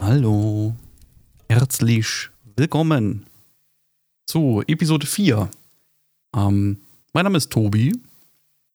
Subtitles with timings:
[0.00, 0.74] Hallo,
[1.48, 3.26] herzlich willkommen
[4.26, 5.48] zu Episode 4.
[6.36, 6.78] Ähm,
[7.12, 7.98] mein Name ist Tobi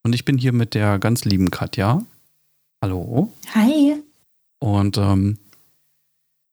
[0.04, 2.02] und ich bin hier mit der ganz lieben Katja.
[2.82, 3.34] Hallo.
[3.54, 4.02] Hi.
[4.60, 5.38] Und ähm,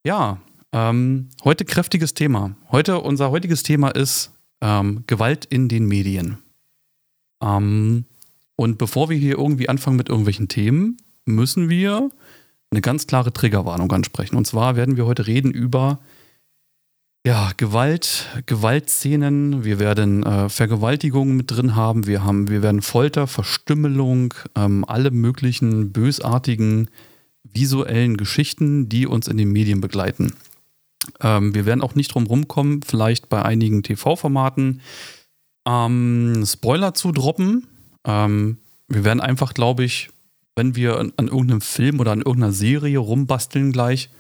[0.05, 0.39] ja,
[0.75, 2.57] ähm, heute kräftiges Thema.
[2.71, 6.39] Heute, unser heutiges Thema ist ähm, Gewalt in den Medien.
[7.41, 8.07] Ähm,
[8.57, 10.97] und bevor wir hier irgendwie anfangen mit irgendwelchen Themen,
[11.27, 12.11] müssen wir
[12.73, 14.37] eine ganz klare Triggerwarnung ansprechen.
[14.37, 16.01] Und zwar werden wir heute reden über
[17.25, 23.29] ja, Gewalt, Gewaltszenen, wir werden äh, Vergewaltigungen mit drin haben, wir haben, wir werden Folter,
[23.29, 26.91] Verstümmelung, ähm, alle möglichen bösartigen
[27.45, 30.35] visuellen Geschichten, die uns in den Medien begleiten.
[31.21, 34.81] Ähm, wir werden auch nicht drum rumkommen, vielleicht bei einigen TV-Formaten
[35.67, 37.67] ähm, Spoiler zu droppen.
[38.05, 40.11] Ähm, wir werden einfach, glaube ich,
[40.57, 44.11] wenn wir an, an irgendeinem Film oder an irgendeiner Serie rumbasteln gleich,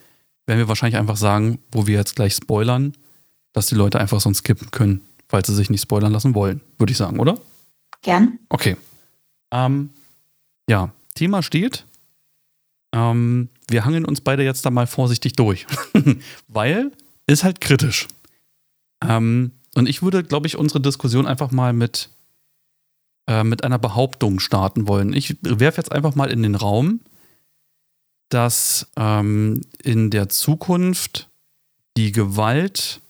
[0.47, 2.95] werden wir wahrscheinlich einfach sagen, wo wir jetzt gleich spoilern,
[3.53, 6.91] dass die Leute einfach sonst skippen können, falls sie sich nicht spoilern lassen wollen, würde
[6.91, 7.39] ich sagen, oder?
[8.03, 8.39] Gern.
[8.48, 8.77] Okay.
[9.53, 9.91] Ähm,
[10.69, 11.87] ja, Thema steht.
[12.95, 15.67] Ähm, wir hangeln uns beide jetzt da mal vorsichtig durch,
[16.48, 16.92] weil
[17.27, 18.06] ist halt kritisch.
[19.03, 22.11] Ähm, und ich würde, glaube ich, unsere Diskussion einfach mal mit,
[23.27, 25.12] äh, mit einer Behauptung starten wollen.
[25.12, 27.01] Ich werfe jetzt einfach mal in den Raum,
[28.28, 31.29] dass ähm, in der Zukunft
[31.97, 33.01] die Gewalt,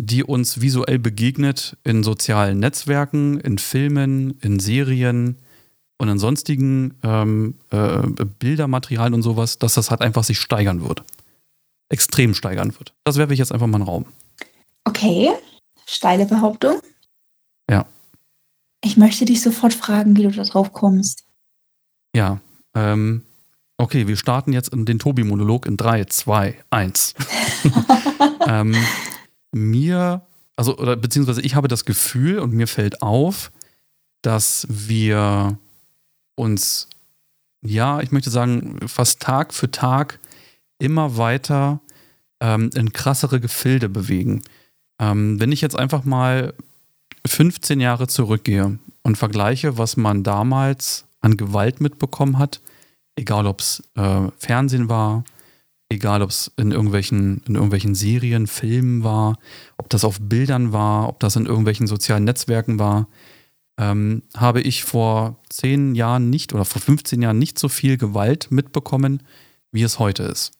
[0.00, 5.36] die uns visuell begegnet, in sozialen Netzwerken, in Filmen, in Serien
[6.02, 8.02] und in sonstigen ähm, äh,
[8.40, 11.04] Bildermaterialien und sowas, dass das halt einfach sich steigern wird.
[11.88, 12.92] Extrem steigern wird.
[13.04, 14.06] Das werfe ich jetzt einfach mal in den Raum.
[14.84, 15.30] Okay,
[15.86, 16.80] steile Behauptung.
[17.70, 17.86] Ja.
[18.82, 21.24] Ich möchte dich sofort fragen, wie du da drauf kommst.
[22.16, 22.40] Ja,
[22.74, 23.22] ähm,
[23.78, 27.14] Okay, wir starten jetzt in den Tobi-Monolog in 3, 2, 1.
[28.46, 28.76] ähm,
[29.50, 30.22] mir,
[30.54, 33.50] also, oder beziehungsweise ich habe das Gefühl und mir fällt auf,
[34.22, 35.58] dass wir
[36.34, 36.88] uns,
[37.62, 40.18] ja, ich möchte sagen, fast Tag für Tag
[40.78, 41.80] immer weiter
[42.40, 44.42] ähm, in krassere Gefilde bewegen.
[45.00, 46.54] Ähm, wenn ich jetzt einfach mal
[47.26, 52.60] 15 Jahre zurückgehe und vergleiche, was man damals an Gewalt mitbekommen hat,
[53.16, 55.24] egal ob es äh, Fernsehen war,
[55.88, 59.38] egal ob es in irgendwelchen, in irgendwelchen Serien, Filmen war,
[59.76, 63.06] ob das auf Bildern war, ob das in irgendwelchen sozialen Netzwerken war,
[63.82, 68.50] ähm, habe ich vor zehn Jahren nicht oder vor 15 Jahren nicht so viel Gewalt
[68.50, 69.22] mitbekommen,
[69.72, 70.52] wie es heute ist.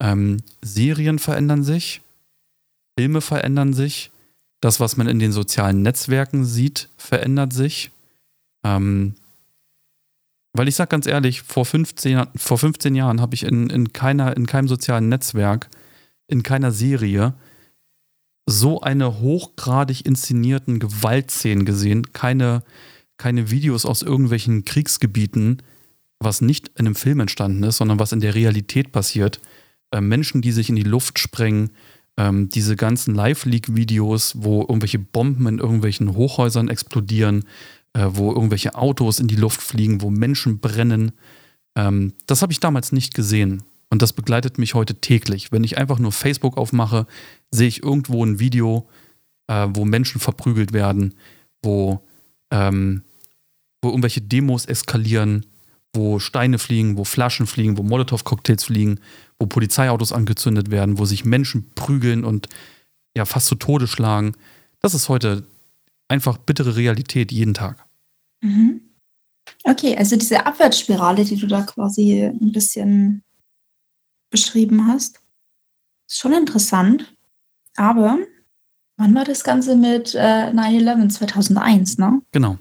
[0.00, 2.02] Ähm, Serien verändern sich,
[2.98, 4.10] Filme verändern sich,
[4.60, 7.90] das, was man in den sozialen Netzwerken sieht, verändert sich.
[8.64, 9.14] Ähm,
[10.52, 14.36] weil ich sage ganz ehrlich, vor 15, vor 15 Jahren habe ich in, in, keiner,
[14.36, 15.68] in keinem sozialen Netzwerk,
[16.26, 17.34] in keiner Serie
[18.48, 22.12] so eine hochgradig inszenierten Gewaltszenen gesehen.
[22.14, 22.62] Keine,
[23.18, 25.62] keine Videos aus irgendwelchen Kriegsgebieten,
[26.18, 29.40] was nicht in einem Film entstanden ist, sondern was in der Realität passiert.
[29.90, 31.70] Äh, Menschen, die sich in die Luft sprengen,
[32.16, 37.44] ähm, diese ganzen Live-Leak-Videos, wo irgendwelche Bomben in irgendwelchen Hochhäusern explodieren,
[37.92, 41.12] äh, wo irgendwelche Autos in die Luft fliegen, wo Menschen brennen.
[41.76, 43.62] Ähm, das habe ich damals nicht gesehen.
[43.90, 45.50] Und das begleitet mich heute täglich.
[45.50, 47.06] Wenn ich einfach nur Facebook aufmache,
[47.50, 48.88] sehe ich irgendwo ein Video,
[49.46, 51.14] äh, wo Menschen verprügelt werden,
[51.62, 52.00] wo,
[52.50, 53.02] ähm,
[53.82, 55.46] wo irgendwelche Demos eskalieren,
[55.94, 59.00] wo Steine fliegen, wo Flaschen fliegen, wo Molotow-Cocktails fliegen,
[59.38, 62.48] wo Polizeiautos angezündet werden, wo sich Menschen prügeln und
[63.16, 64.34] ja fast zu Tode schlagen.
[64.80, 65.44] Das ist heute
[66.08, 67.84] einfach bittere Realität jeden Tag.
[68.42, 68.80] Mhm.
[69.64, 73.22] Okay, also diese Abwärtsspirale, die du da quasi ein bisschen
[74.30, 75.20] beschrieben hast,
[76.06, 77.14] ist schon interessant.
[77.76, 78.18] Aber
[78.96, 82.20] wann war das Ganze mit äh, 9-11 2001, ne?
[82.32, 82.58] Genau.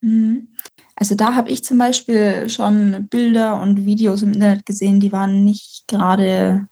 [0.00, 0.48] Mhm.
[0.96, 5.44] Also da habe ich zum Beispiel schon Bilder und Videos im Internet gesehen, die waren
[5.44, 6.68] nicht gerade,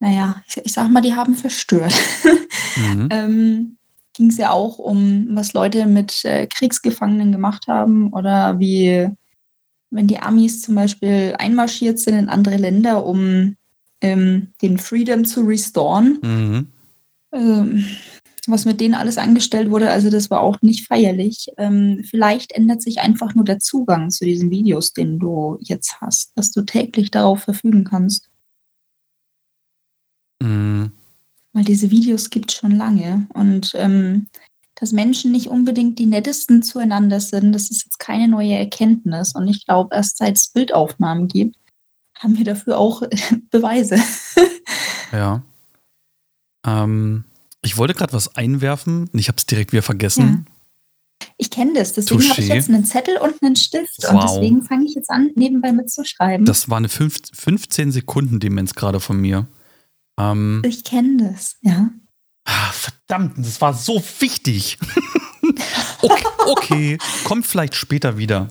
[0.00, 1.92] naja, ich, ich sag mal, die haben verstört.
[2.76, 3.08] Mhm.
[3.12, 3.78] ähm,
[4.14, 9.10] ging es ja auch um, was Leute mit äh, Kriegsgefangenen gemacht haben oder wie,
[9.90, 13.56] wenn die Amis zum Beispiel einmarschiert sind in andere Länder, um
[14.00, 16.18] ähm, den Freedom zu restoren.
[16.22, 16.66] Mhm.
[17.32, 17.84] Ähm,
[18.46, 21.48] was mit denen alles angestellt wurde, also das war auch nicht feierlich.
[21.58, 26.32] Ähm, vielleicht ändert sich einfach nur der Zugang zu diesen Videos, den du jetzt hast,
[26.36, 28.30] dass du täglich darauf verfügen kannst.
[30.42, 30.92] Mhm.
[31.52, 33.26] Weil diese Videos gibt es schon lange.
[33.34, 34.28] Und ähm,
[34.78, 39.34] dass Menschen nicht unbedingt die nettesten zueinander sind, das ist jetzt keine neue Erkenntnis.
[39.34, 41.56] Und ich glaube, erst seit es Bildaufnahmen gibt,
[42.16, 43.02] haben wir dafür auch
[43.50, 43.98] Beweise.
[45.12, 45.42] ja.
[46.64, 47.24] Ähm,
[47.62, 50.46] ich wollte gerade was einwerfen und ich habe es direkt wieder vergessen.
[50.46, 50.54] Ja.
[51.36, 54.12] Ich kenne das, deswegen habe ich jetzt einen Zettel und einen Stift wow.
[54.12, 56.46] und deswegen fange ich jetzt an, nebenbei mitzuschreiben.
[56.46, 59.48] Das war eine 15 Sekunden Demenz gerade von mir.
[60.18, 61.90] Ähm, ich kenne das, ja.
[62.50, 64.78] Ah, verdammt, das war so wichtig.
[66.02, 68.48] okay, okay, kommt vielleicht später wieder.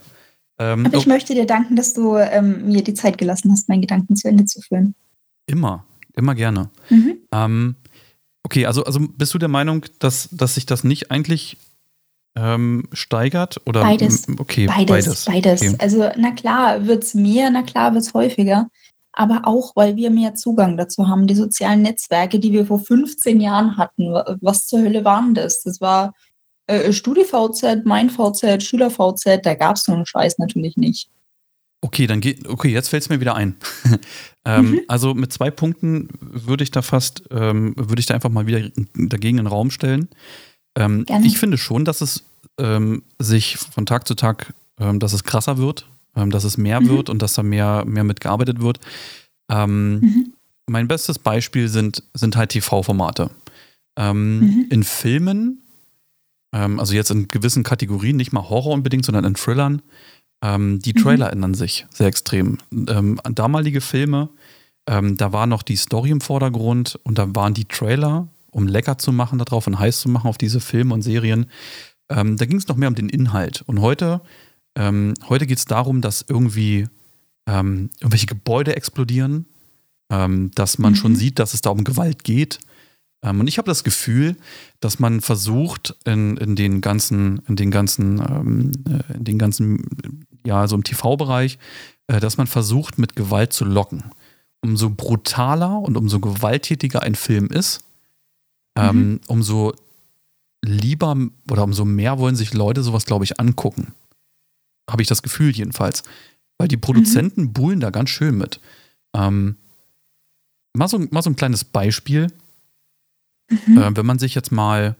[0.59, 1.09] Ähm, Aber ich okay.
[1.09, 4.45] möchte dir danken, dass du ähm, mir die Zeit gelassen hast, meinen Gedanken zu Ende
[4.45, 4.93] zu führen.
[5.47, 5.83] Immer,
[6.15, 6.69] immer gerne.
[6.91, 7.17] Mhm.
[7.31, 7.75] Ähm,
[8.43, 11.57] okay, also, also bist du der Meinung, dass, dass sich das nicht eigentlich
[12.35, 13.59] ähm, steigert?
[13.65, 14.27] Oder, beides.
[14.37, 15.25] Okay, beides.
[15.25, 15.25] Beides.
[15.25, 15.61] beides.
[15.61, 15.75] Okay.
[15.79, 18.69] Also, na klar, wird es mehr, na klar, wird es häufiger
[19.17, 21.25] aber auch, weil wir mehr Zugang dazu haben.
[21.25, 25.63] Die sozialen Netzwerke, die wir vor 15 Jahren hatten, was zur Hölle waren das?
[25.63, 26.13] Das war
[26.67, 31.09] äh, StudiVZ, MeinVZ, SchülerVZ, da gab es so einen Scheiß natürlich nicht.
[31.81, 33.55] Okay, dann geht, okay, jetzt fällt es mir wieder ein.
[34.45, 34.81] ähm, mhm.
[34.87, 38.69] Also mit zwei Punkten würde ich da fast, ähm, würde ich da einfach mal wieder
[38.95, 40.09] dagegen in den Raum stellen.
[40.77, 42.23] Ähm, ich finde schon, dass es
[42.59, 45.87] ähm, sich von Tag zu Tag, ähm, dass es krasser wird,
[46.17, 46.89] ähm, dass es mehr mhm.
[46.89, 48.79] wird und dass da mehr, mehr mitgearbeitet wird.
[49.49, 50.33] Ähm, mhm.
[50.65, 53.29] Mein bestes Beispiel sind, sind halt TV-Formate.
[53.97, 54.65] Ähm, mhm.
[54.69, 55.63] In Filmen,
[56.53, 59.81] ähm, also jetzt in gewissen Kategorien, nicht mal Horror unbedingt, sondern in Thrillern,
[60.43, 61.03] ähm, die mhm.
[61.03, 62.57] Trailer ändern sich sehr extrem.
[62.71, 64.29] Ähm, damalige Filme,
[64.89, 69.11] da war noch die Story im Vordergrund und da waren die Trailer, um lecker zu
[69.11, 71.47] machen darauf und heiß zu machen auf diese Filme und Serien.
[72.07, 73.63] da ging es noch mehr um den Inhalt.
[73.67, 74.21] Und heute
[74.77, 76.87] ähm, heute geht es darum, dass irgendwie
[77.47, 79.47] ähm, irgendwelche Gebäude explodieren,
[80.11, 80.97] ähm, dass man mhm.
[80.97, 82.59] schon sieht, dass es da um Gewalt geht.
[83.23, 84.35] Ähm, und ich habe das Gefühl,
[84.79, 90.25] dass man versucht, in, in den ganzen, in den ganzen, ähm, äh, in den ganzen,
[90.45, 91.57] ja, so im TV-Bereich,
[92.05, 94.03] äh, dass man versucht, mit Gewalt zu locken.
[94.61, 97.83] Umso brutaler und umso gewalttätiger ein Film ist,
[98.77, 99.19] ähm, mhm.
[99.27, 99.73] umso
[100.63, 101.15] lieber
[101.49, 103.93] oder umso mehr wollen sich Leute sowas, glaube ich, angucken.
[104.89, 106.03] Habe ich das Gefühl jedenfalls.
[106.57, 107.53] Weil die Produzenten mhm.
[107.53, 108.59] buhlen da ganz schön mit.
[109.13, 109.57] Ähm,
[110.73, 112.27] mal, so, mal so ein kleines Beispiel.
[113.49, 113.77] Mhm.
[113.77, 114.95] Äh, wenn man sich jetzt mal.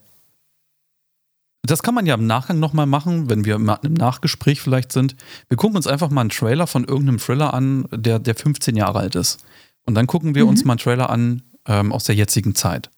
[1.64, 5.18] Das kann man ja im Nachgang nochmal machen, wenn wir im Nachgespräch vielleicht sind.
[5.50, 9.00] Wir gucken uns einfach mal einen Trailer von irgendeinem Thriller an, der, der 15 Jahre
[9.00, 9.44] alt ist.
[9.84, 10.50] Und dann gucken wir mhm.
[10.52, 12.90] uns mal einen Trailer an ähm, aus der jetzigen Zeit.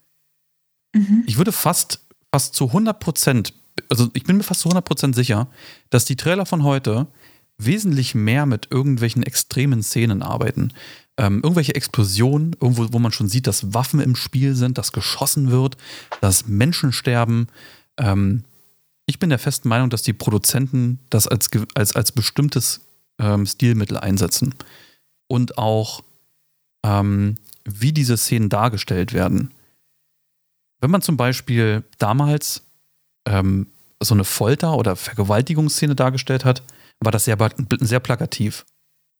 [0.93, 1.23] Mhm.
[1.25, 3.53] Ich würde fast, fast zu 100 Prozent
[3.89, 5.47] also ich bin mir fast zu 100% sicher,
[5.89, 7.07] dass die Trailer von heute
[7.57, 10.73] wesentlich mehr mit irgendwelchen extremen Szenen arbeiten.
[11.17, 15.51] Ähm, irgendwelche Explosionen, irgendwo, wo man schon sieht, dass Waffen im Spiel sind, dass geschossen
[15.51, 15.75] wird,
[16.21, 17.47] dass Menschen sterben.
[17.97, 18.45] Ähm,
[19.05, 22.81] ich bin der festen Meinung, dass die Produzenten das als, als, als bestimmtes
[23.19, 24.55] ähm, Stilmittel einsetzen.
[25.27, 26.01] Und auch,
[26.83, 27.35] ähm,
[27.65, 29.53] wie diese Szenen dargestellt werden.
[30.79, 32.63] Wenn man zum Beispiel damals
[33.27, 33.67] ähm,
[34.01, 36.63] so eine Folter- oder Vergewaltigungsszene dargestellt hat,
[36.99, 37.37] war das sehr,
[37.79, 38.65] sehr plakativ.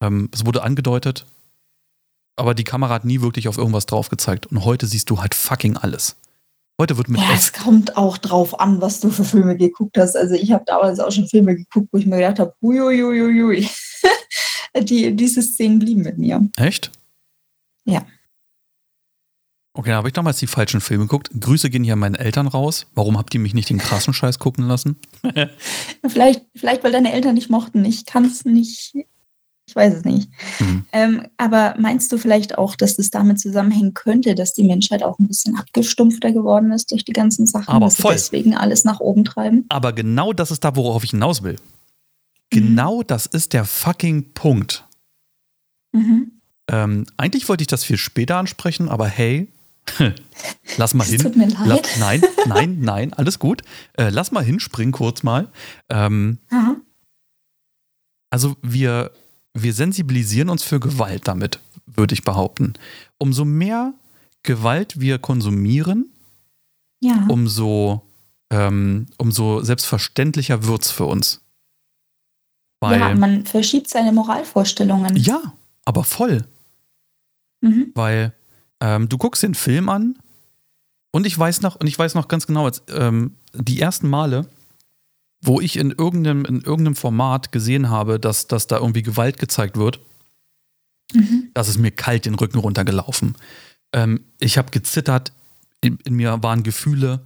[0.01, 1.25] Ähm, es wurde angedeutet,
[2.35, 4.47] aber die Kamera hat nie wirklich auf irgendwas drauf gezeigt.
[4.47, 6.15] Und heute siehst du halt fucking alles.
[6.79, 7.19] Heute wird mit.
[7.19, 10.15] Ja, es kommt auch drauf an, was du für Filme geguckt hast.
[10.15, 13.67] Also ich habe damals auch schon Filme geguckt, wo ich mir gedacht habe, uiuiuiui.
[14.83, 16.47] die, diese Szenen blieben mit mir.
[16.55, 16.91] Echt?
[17.83, 18.05] Ja.
[19.79, 21.29] Okay, da habe ich damals die falschen Filme geguckt.
[21.39, 22.85] Grüße gehen hier an meine Eltern raus.
[22.95, 24.97] Warum habt ihr mich nicht den krassen Scheiß gucken lassen?
[26.05, 27.85] vielleicht, vielleicht, weil deine Eltern nicht mochten.
[27.85, 28.93] Ich kann es nicht.
[29.65, 30.29] Ich weiß es nicht.
[30.59, 30.85] Mhm.
[30.91, 35.17] Ähm, aber meinst du vielleicht auch, dass das damit zusammenhängen könnte, dass die Menschheit auch
[35.17, 38.11] ein bisschen abgestumpfter geworden ist durch die ganzen Sachen, aber dass voll.
[38.11, 39.63] deswegen alles nach oben treiben?
[39.69, 41.55] Aber genau das ist da, worauf ich hinaus will.
[42.49, 43.07] Genau mhm.
[43.07, 44.85] das ist der fucking Punkt.
[45.93, 46.33] Mhm.
[46.69, 49.47] Ähm, eigentlich wollte ich das viel später ansprechen, aber hey,
[50.77, 51.19] lass mal hin.
[51.19, 51.65] Tut mir leid.
[51.65, 53.61] Lass, nein, nein, nein, alles gut.
[53.93, 55.51] Äh, lass mal hin, spring kurz mal.
[55.89, 56.39] Ähm,
[58.29, 59.11] also wir,
[59.53, 62.73] wir sensibilisieren uns für Gewalt damit, würde ich behaupten.
[63.17, 63.93] Umso mehr
[64.43, 66.11] Gewalt wir konsumieren,
[67.01, 67.25] ja.
[67.27, 68.03] umso,
[68.51, 71.41] ähm, umso selbstverständlicher wird es für uns.
[72.79, 75.17] Weil, ja, man verschiebt seine Moralvorstellungen.
[75.17, 76.45] Ja, aber voll.
[77.61, 77.91] Mhm.
[77.93, 78.33] Weil
[78.81, 80.17] ähm, du guckst den Film an
[81.11, 84.47] und ich weiß noch, und ich weiß noch ganz genau, als, ähm, die ersten Male,
[85.41, 89.77] wo ich in irgendeinem, in irgendeinem Format gesehen habe, dass, dass da irgendwie Gewalt gezeigt
[89.77, 89.99] wird,
[91.13, 91.49] mhm.
[91.53, 93.35] das ist mir kalt den Rücken runtergelaufen.
[93.93, 95.31] Ähm, ich habe gezittert,
[95.81, 97.21] in, in, mir waren Gefühle.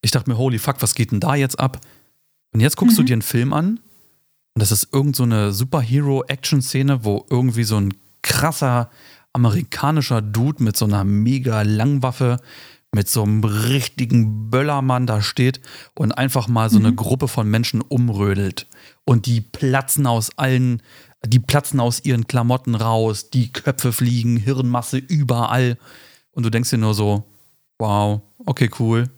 [0.00, 1.80] Ich dachte mir, holy fuck, was geht denn da jetzt ab?
[2.52, 3.02] Und jetzt guckst mhm.
[3.02, 3.80] du dir einen Film an
[4.54, 8.90] und das ist irgend so eine Superhero-Action-Szene, wo irgendwie so ein krasser
[9.36, 12.38] amerikanischer Dude mit so einer mega Langwaffe,
[12.94, 15.60] mit so einem richtigen Böllermann da steht
[15.94, 16.96] und einfach mal so eine mhm.
[16.96, 18.66] Gruppe von Menschen umrödelt.
[19.04, 20.82] Und die platzen aus allen,
[21.24, 25.76] die platzen aus ihren Klamotten raus, die Köpfe fliegen, Hirnmasse überall.
[26.30, 27.24] Und du denkst dir nur so,
[27.78, 29.10] wow, okay, cool.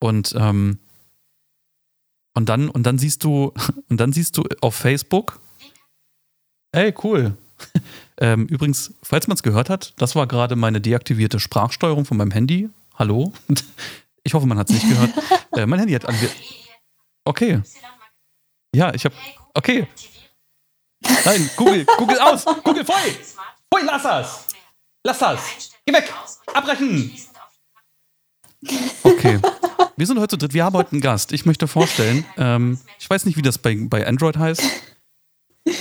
[0.00, 0.80] Und, ähm,
[2.34, 3.54] und dann, und dann siehst du,
[3.88, 5.38] und dann siehst du auf Facebook,
[6.72, 7.36] ey, cool.
[8.20, 12.30] ähm, übrigens, falls man es gehört hat, das war gerade meine deaktivierte Sprachsteuerung von meinem
[12.30, 12.70] Handy.
[12.98, 13.32] Hallo.
[14.24, 15.10] Ich hoffe, man hat es nicht gehört.
[15.52, 16.28] äh, mein Handy hat ange.
[17.24, 17.62] Okay.
[18.74, 19.14] Ja, ich habe.
[19.54, 19.86] Okay.
[21.24, 22.44] Nein, Google, Google aus!
[22.64, 22.96] Google voll!
[23.72, 24.46] Voll, lass das!
[25.04, 25.70] Lass das!
[25.84, 26.12] Geh weg!
[26.52, 27.12] Abbrechen!
[29.04, 29.38] Okay.
[29.96, 30.54] Wir sind heute zu dritt.
[30.54, 31.32] Wir haben heute einen Gast.
[31.32, 34.62] Ich möchte vorstellen, ähm, ich weiß nicht, wie das bei, bei Android heißt.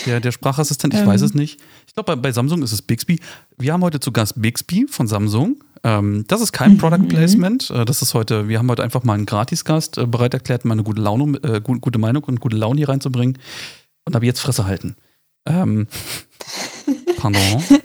[0.05, 1.07] Der, der Sprachassistent, ich ähm.
[1.07, 1.59] weiß es nicht.
[1.87, 3.19] Ich glaube, bei, bei, Samsung ist es Bixby.
[3.57, 5.63] Wir haben heute zu Gast Bixby von Samsung.
[5.83, 6.77] Ähm, das ist kein mhm.
[6.79, 7.69] Product Placement.
[7.69, 10.73] Äh, das ist heute, wir haben heute einfach mal einen Gratisgast äh, bereit erklärt, mal
[10.73, 13.37] eine gute Laune, äh, gute Meinung und gute Laune hier reinzubringen.
[14.05, 14.95] Und habe jetzt Fresse halten.
[15.45, 15.87] Ähm,
[17.17, 17.41] pardon.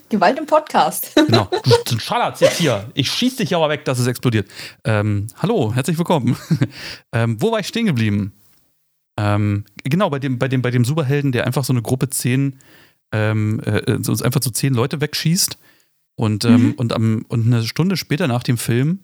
[0.09, 1.13] Gewalt im Podcast.
[1.15, 1.49] Genau.
[1.87, 2.89] Du schallerst jetzt hier.
[2.95, 4.49] Ich schieß dich aber weg, dass es explodiert.
[4.85, 6.37] Ähm, hallo, herzlich willkommen.
[7.13, 8.33] ähm, wo war ich stehen geblieben?
[9.21, 12.57] Ähm, genau, bei dem, bei, dem, bei dem Superhelden, der einfach so eine Gruppe zehn,
[13.13, 15.59] ähm, äh, so einfach so zehn Leute wegschießt.
[16.17, 16.73] Und, ähm, mhm.
[16.73, 19.01] und, am, und eine Stunde später nach dem Film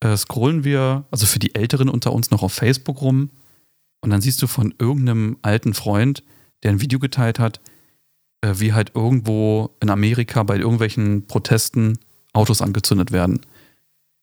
[0.00, 3.30] äh, scrollen wir, also für die Älteren unter uns, noch auf Facebook rum.
[4.02, 6.22] Und dann siehst du von irgendeinem alten Freund,
[6.62, 7.60] der ein Video geteilt hat,
[8.42, 11.98] äh, wie halt irgendwo in Amerika bei irgendwelchen Protesten
[12.32, 13.40] Autos angezündet werden.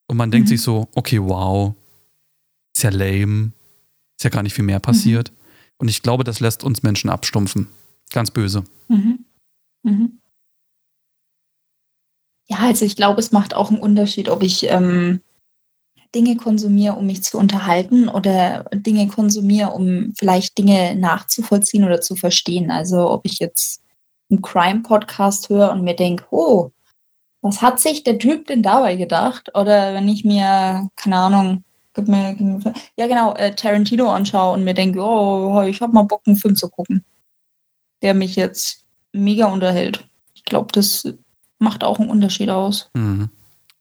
[0.07, 0.31] Und man mhm.
[0.31, 1.75] denkt sich so, okay, wow,
[2.75, 3.51] ist ja lame,
[4.17, 5.32] ist ja gar nicht viel mehr passiert.
[5.32, 5.38] Mhm.
[5.77, 7.67] Und ich glaube, das lässt uns Menschen abstumpfen.
[8.12, 8.63] Ganz böse.
[8.88, 9.25] Mhm.
[9.84, 10.20] Mhm.
[12.48, 15.22] Ja, also ich glaube, es macht auch einen Unterschied, ob ich ähm,
[16.13, 22.15] Dinge konsumiere, um mich zu unterhalten oder Dinge konsumiere, um vielleicht Dinge nachzuvollziehen oder zu
[22.15, 22.70] verstehen.
[22.70, 23.82] Also ob ich jetzt
[24.29, 26.72] einen Crime-Podcast höre und mir denke, oh,
[27.41, 29.50] was hat sich der Typ denn dabei gedacht?
[29.55, 34.53] Oder wenn ich mir, keine Ahnung, gib mir, gib mir ja genau, äh, Tarantino anschaue
[34.55, 37.03] und mir denke, oh, ich habe mal Bock, einen Film zu gucken,
[38.01, 40.07] der mich jetzt mega unterhält.
[40.33, 41.07] Ich glaube, das
[41.59, 42.89] macht auch einen Unterschied aus.
[42.93, 43.29] Mhm.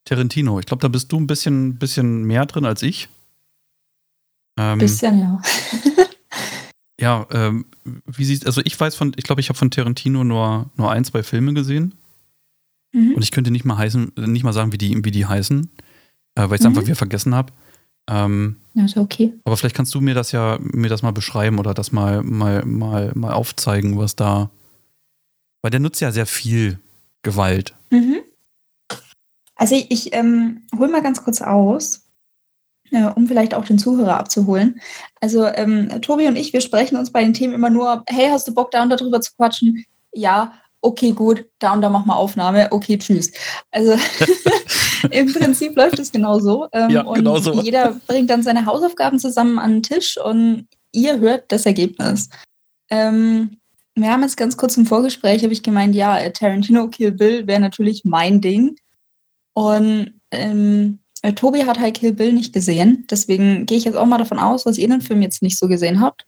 [0.04, 3.08] Tarantino, ich glaube, da bist du ein bisschen, bisschen mehr drin als ich.
[4.58, 5.42] Ähm, bisschen, ja.
[7.00, 10.70] ja, ähm, wie siehst also ich weiß von, ich glaube, ich habe von Tarantino nur,
[10.76, 11.94] nur ein, zwei Filme gesehen.
[12.92, 13.14] Mhm.
[13.14, 15.70] Und ich könnte nicht mal heißen, nicht mal sagen, wie die, wie die heißen,
[16.34, 16.68] äh, weil ich es mhm.
[16.68, 17.52] einfach wieder vergessen habe.
[18.08, 19.32] Ähm, ja, ist okay.
[19.44, 22.64] Aber vielleicht kannst du mir das ja, mir das mal beschreiben oder das mal, mal,
[22.64, 24.50] mal, mal aufzeigen, was da.
[25.62, 26.78] Weil der nutzt ja sehr viel
[27.22, 27.74] Gewalt.
[27.90, 28.22] Mhm.
[29.54, 32.02] Also ich, ich ähm, hole mal ganz kurz aus,
[32.90, 34.80] äh, um vielleicht auch den Zuhörer abzuholen.
[35.20, 38.48] Also ähm, Tobi und ich, wir sprechen uns bei den Themen immer nur, hey, hast
[38.48, 39.84] du Bock da und darüber zu quatschen?
[40.12, 43.30] Ja, okay, gut, da und da machen wir Aufnahme, okay, tschüss.
[43.70, 43.92] Also
[45.10, 46.68] im Prinzip läuft es genau so.
[46.72, 47.60] Ähm, ja, und genau so.
[47.62, 52.28] jeder bringt dann seine Hausaufgaben zusammen an den Tisch und ihr hört das Ergebnis.
[52.90, 53.58] Ähm,
[53.94, 57.46] wir haben jetzt ganz kurz im Vorgespräch, habe ich gemeint, ja, äh, Tarantino Kill Bill
[57.46, 58.76] wäre natürlich mein Ding.
[59.54, 63.06] Und ähm, äh, Tobi hat halt Kill Bill nicht gesehen.
[63.10, 65.68] Deswegen gehe ich jetzt auch mal davon aus, dass ihr den Film jetzt nicht so
[65.68, 66.26] gesehen habt.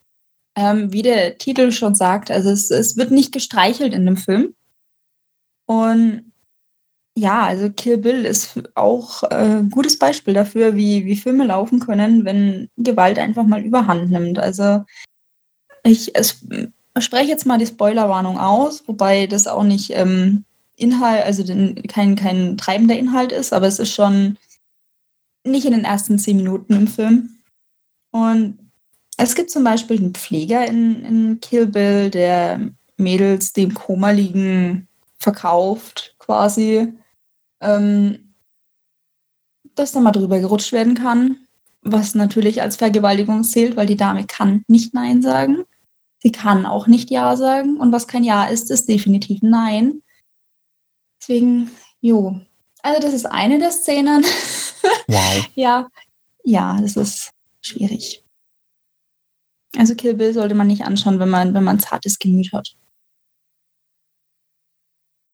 [0.57, 4.55] Ähm, wie der Titel schon sagt, also es, es wird nicht gestreichelt in dem Film.
[5.67, 6.33] Und
[7.17, 11.79] ja, also Kill Bill ist auch äh, ein gutes Beispiel dafür, wie, wie Filme laufen
[11.81, 14.39] können, wenn Gewalt einfach mal überhand nimmt.
[14.39, 14.85] Also
[15.85, 16.45] ich es,
[16.99, 20.45] spreche jetzt mal die Spoilerwarnung aus, wobei das auch nicht ähm,
[20.77, 24.37] Inhalt, also den, kein, kein treibender Inhalt ist, aber es ist schon
[25.45, 27.31] nicht in den ersten zehn Minuten im Film.
[28.11, 28.59] Und
[29.17, 32.61] es gibt zum Beispiel einen Pfleger in, in Kill Bill, der
[32.97, 36.93] Mädels, die im Koma liegen, verkauft quasi.
[37.65, 38.35] Ähm,
[39.75, 41.47] dass da mal drüber gerutscht werden kann,
[41.83, 45.65] was natürlich als Vergewaltigung zählt, weil die Dame kann nicht Nein sagen.
[46.19, 47.77] Sie kann auch nicht Ja sagen.
[47.79, 50.03] Und was kein Ja ist, ist definitiv Nein.
[51.21, 52.41] Deswegen, jo.
[52.83, 54.25] Also das ist eine der Szenen.
[55.07, 55.47] Wow.
[55.55, 55.89] ja,
[56.45, 57.31] ja, das ist
[57.63, 58.23] schwierig.
[59.79, 62.77] Also Kill Bill sollte man nicht anschauen, wenn man, wenn man zartes Gemüt hat.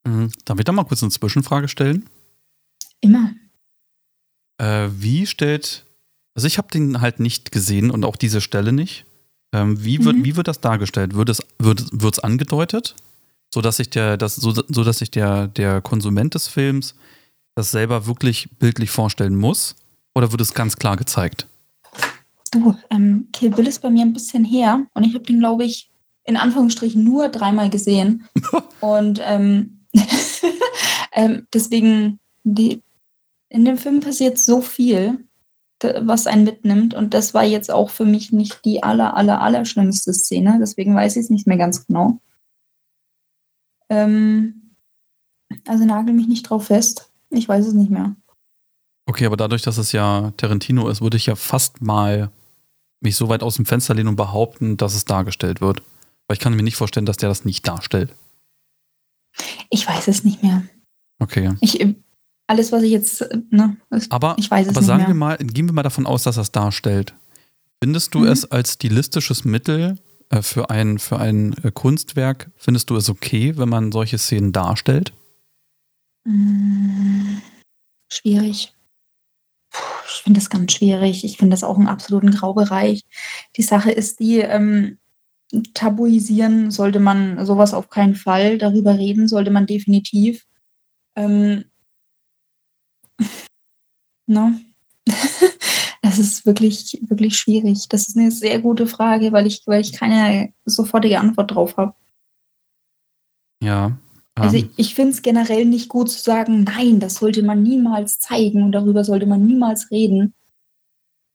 [0.04, 0.30] Mhm.
[0.44, 2.08] Darf ich da mal kurz eine Zwischenfrage stellen?
[3.00, 3.32] Immer.
[4.58, 5.84] Äh, wie stellt,
[6.34, 9.06] also ich habe den halt nicht gesehen und auch diese Stelle nicht.
[9.52, 10.24] Ähm, wie, wird, Mhm.
[10.24, 11.14] wie wird das dargestellt?
[11.14, 12.94] Wird es wird, wird's angedeutet,
[13.52, 16.94] sodass sich der, das, so, so dass sich der, der Konsument des Films
[17.56, 19.74] das selber wirklich bildlich vorstellen muss?
[20.14, 21.46] Oder wird es ganz klar gezeigt?
[22.52, 25.64] Du, ähm, Kill Bill ist bei mir ein bisschen her und ich habe den, glaube
[25.64, 25.88] ich,
[26.24, 28.28] in Anführungsstrichen nur dreimal gesehen.
[28.80, 29.80] und ähm,
[31.12, 32.82] ähm, deswegen, die,
[33.50, 35.24] in dem Film passiert so viel,
[35.82, 36.94] was einen mitnimmt.
[36.94, 40.58] Und das war jetzt auch für mich nicht die aller, aller, aller schlimmste Szene.
[40.60, 42.20] Deswegen weiß ich es nicht mehr ganz genau.
[43.88, 44.76] Ähm,
[45.66, 47.10] also nagel mich nicht drauf fest.
[47.30, 48.14] Ich weiß es nicht mehr.
[49.06, 52.30] Okay, aber dadurch, dass es ja Tarantino ist, würde ich ja fast mal
[53.00, 55.80] mich so weit aus dem Fenster lehnen und behaupten, dass es dargestellt wird.
[56.28, 58.14] Weil ich kann mir nicht vorstellen, dass der das nicht darstellt.
[59.70, 60.62] Ich weiß es nicht mehr.
[61.18, 61.54] Okay.
[61.60, 61.80] Ich,
[62.50, 65.08] alles, was ich jetzt, ne, ist- Aber, ich weiß es aber nicht sagen mehr.
[65.08, 67.14] wir mal, gehen wir mal davon aus, dass es darstellt.
[67.82, 68.26] Findest du Mhm.
[68.26, 69.98] es als stilistisches Mittel
[70.30, 74.52] äh, für ein, für ein äh, Kunstwerk, findest du es okay, wenn man solche Szenen
[74.52, 75.12] darstellt?
[76.24, 77.38] Mm,
[78.12, 78.74] Schwierig.
[79.70, 81.24] Puh, Ich finde das ganz schwierig.
[81.24, 83.02] Ich finde das auch einen absoluten Graubereich.
[83.56, 84.98] Die Sache ist die, ähm,
[85.74, 88.58] tabuisieren sollte man sowas auf keinen Fall.
[88.58, 90.46] Darüber reden sollte man definitiv.
[91.16, 91.64] Ähm,
[94.26, 94.60] ne?
[96.02, 97.86] Das ist wirklich, wirklich schwierig.
[97.88, 101.94] Das ist eine sehr gute Frage, weil ich, weil ich keine sofortige Antwort drauf habe.
[103.62, 103.98] Ja.
[104.34, 107.62] Also ähm, ich, ich finde es generell nicht gut zu sagen, nein, das sollte man
[107.62, 110.34] niemals zeigen und darüber sollte man niemals reden.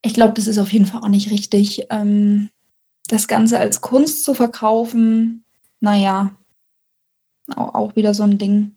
[0.01, 1.87] Ich glaube, das ist auf jeden Fall auch nicht richtig.
[1.89, 2.49] Ähm,
[3.07, 5.45] das Ganze als Kunst zu verkaufen,
[5.79, 6.35] naja,
[7.55, 8.75] auch, auch wieder so ein Ding.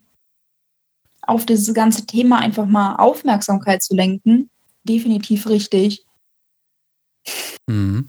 [1.28, 4.48] Auf dieses ganze Thema einfach mal Aufmerksamkeit zu lenken,
[4.84, 6.04] definitiv richtig.
[7.68, 8.08] mhm.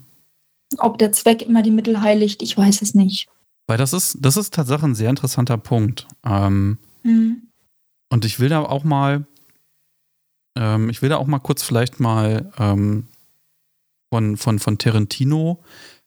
[0.78, 3.28] Ob der Zweck immer die Mittel heiligt, ich weiß es nicht.
[3.66, 6.06] Weil das ist, das ist tatsächlich ein sehr interessanter Punkt.
[6.24, 7.48] Ähm, Hm.
[8.12, 9.26] Und ich will da auch mal,
[10.56, 13.06] ähm, ich will da auch mal kurz vielleicht mal ähm,
[14.12, 15.62] von, von, von Tarantino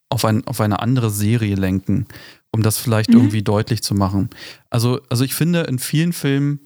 [0.10, 2.06] auf, ein, auf eine andere Serie lenken,
[2.52, 3.18] um das vielleicht Mhm.
[3.18, 4.30] irgendwie deutlich zu machen.
[4.70, 6.60] Also, also ich finde, in vielen Filmen,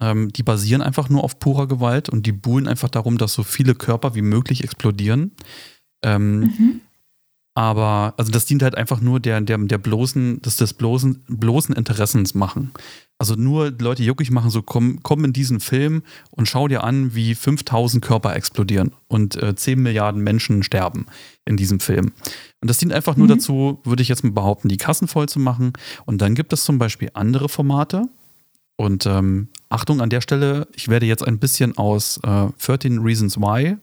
[0.00, 3.42] ähm, die basieren einfach nur auf purer Gewalt und die buhlen einfach darum, dass so
[3.42, 5.32] viele Körper wie möglich explodieren.
[6.02, 6.80] Ähm, Mhm.
[7.54, 11.74] aber, also das dient halt einfach nur der, der, der bloßen, des, des bloßen, bloßen
[11.74, 12.70] Interessens machen.
[13.18, 17.14] Also nur Leute juckig machen, so komm, komm in diesen Film und schau dir an,
[17.14, 21.04] wie 5000 Körper explodieren und äh, 10 Milliarden Menschen sterben
[21.44, 22.12] in diesem Film.
[22.62, 23.32] Und das dient einfach nur Mhm.
[23.32, 25.74] dazu, würde ich jetzt mal behaupten, die Kassen voll zu machen.
[26.06, 28.08] Und dann gibt es zum Beispiel andere Formate.
[28.80, 33.36] Und ähm, Achtung an der Stelle, ich werde jetzt ein bisschen aus äh, 13 Reasons
[33.36, 33.76] Why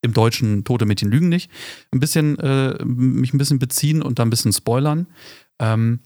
[0.00, 1.50] im Deutschen Tote Mädchen lügen nicht,
[1.90, 5.08] ein bisschen, äh, mich ein bisschen beziehen und da ein bisschen spoilern.
[5.58, 5.98] Ähm,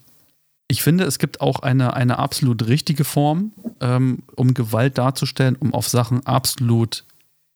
[0.66, 5.72] ich finde, es gibt auch eine, eine absolut richtige Form, ähm, um Gewalt darzustellen, um
[5.72, 7.04] auf Sachen absolut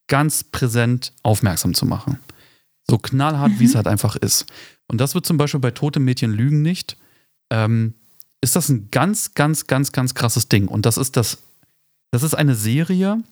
[0.07, 2.19] ganz präsent aufmerksam zu machen.
[2.89, 3.75] So knallhart, wie es Mhm.
[3.75, 4.45] halt einfach ist.
[4.87, 6.95] Und das wird zum Beispiel bei Tote Mädchen lügen nicht.
[7.51, 7.95] Ähm,
[8.41, 10.67] ist das ein ganz, ganz, ganz, ganz krasses Ding.
[10.67, 11.43] Und das ist das,
[12.11, 13.23] das ist eine Serie,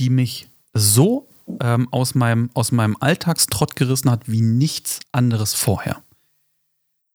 [0.00, 1.26] die mich so
[1.60, 6.02] ähm, aus, meinem, aus meinem Alltagstrott gerissen hat wie nichts anderes vorher.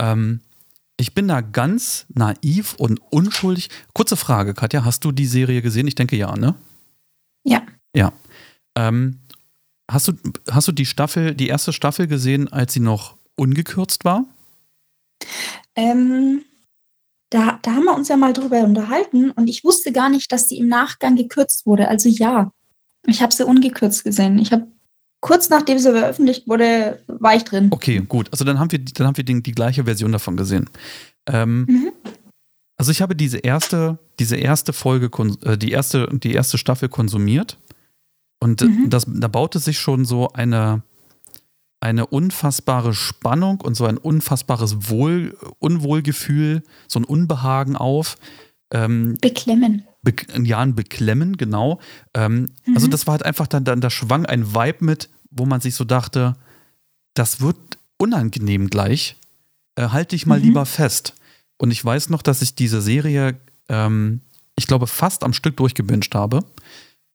[0.01, 0.41] Ähm,
[0.97, 3.69] ich bin da ganz naiv und unschuldig.
[3.93, 5.87] Kurze Frage, Katja, hast du die Serie gesehen?
[5.87, 6.55] Ich denke ja, ne?
[7.43, 7.61] Ja.
[7.93, 8.13] Ja.
[8.75, 9.19] Ähm,
[9.89, 10.13] hast, du,
[10.49, 14.25] hast du die Staffel, die erste Staffel gesehen, als sie noch ungekürzt war?
[15.75, 16.43] Ähm,
[17.35, 20.47] da, da haben wir uns ja mal drüber unterhalten und ich wusste gar nicht, dass
[20.47, 21.89] die im Nachgang gekürzt wurde.
[21.89, 22.51] Also ja,
[23.05, 24.39] ich habe sie ungekürzt gesehen.
[24.39, 24.67] Ich habe
[25.19, 27.67] kurz nachdem sie veröffentlicht wurde, war ich drin.
[27.71, 28.29] Okay, gut.
[28.31, 30.69] Also dann haben wir, dann haben wir die, die gleiche Version davon gesehen.
[31.27, 31.91] Ähm, Mhm.
[32.77, 35.09] Also ich habe diese erste, diese erste Folge,
[35.43, 37.57] äh, die erste, die erste Staffel konsumiert
[38.41, 38.89] und Mhm.
[38.89, 40.83] das, da baute sich schon so eine,
[41.79, 48.17] eine unfassbare Spannung und so ein unfassbares Wohl, Unwohlgefühl, so ein Unbehagen auf.
[48.71, 49.83] Ähm, Beklemmen.
[50.01, 51.79] Be ja, ein Beklemmen, genau.
[52.13, 52.91] Ähm, Also Mhm.
[52.91, 55.83] das war halt einfach dann, dann, da schwang ein Vibe mit, wo man sich so
[55.83, 56.35] dachte,
[57.13, 57.57] das wird
[57.97, 59.15] unangenehm gleich.
[59.75, 60.45] Äh, halt dich mal Mhm.
[60.45, 61.13] lieber fest.
[61.57, 63.37] Und ich weiß noch, dass ich diese Serie,
[63.69, 64.21] ähm,
[64.57, 66.43] ich glaube, fast am Stück durchgebinged habe.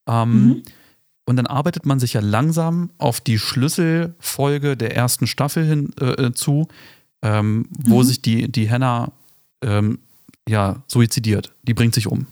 [0.06, 0.62] Ähm, Mhm.
[1.30, 6.32] Und dann arbeitet man sich ja langsam auf die Schlüsselfolge der ersten Staffel hin äh,
[6.32, 6.66] zu,
[7.22, 8.02] ähm, wo Mhm.
[8.02, 9.12] sich die, die Hannah
[9.62, 10.00] ähm,
[10.48, 11.54] ja, suizidiert.
[11.62, 12.26] Die bringt sich um.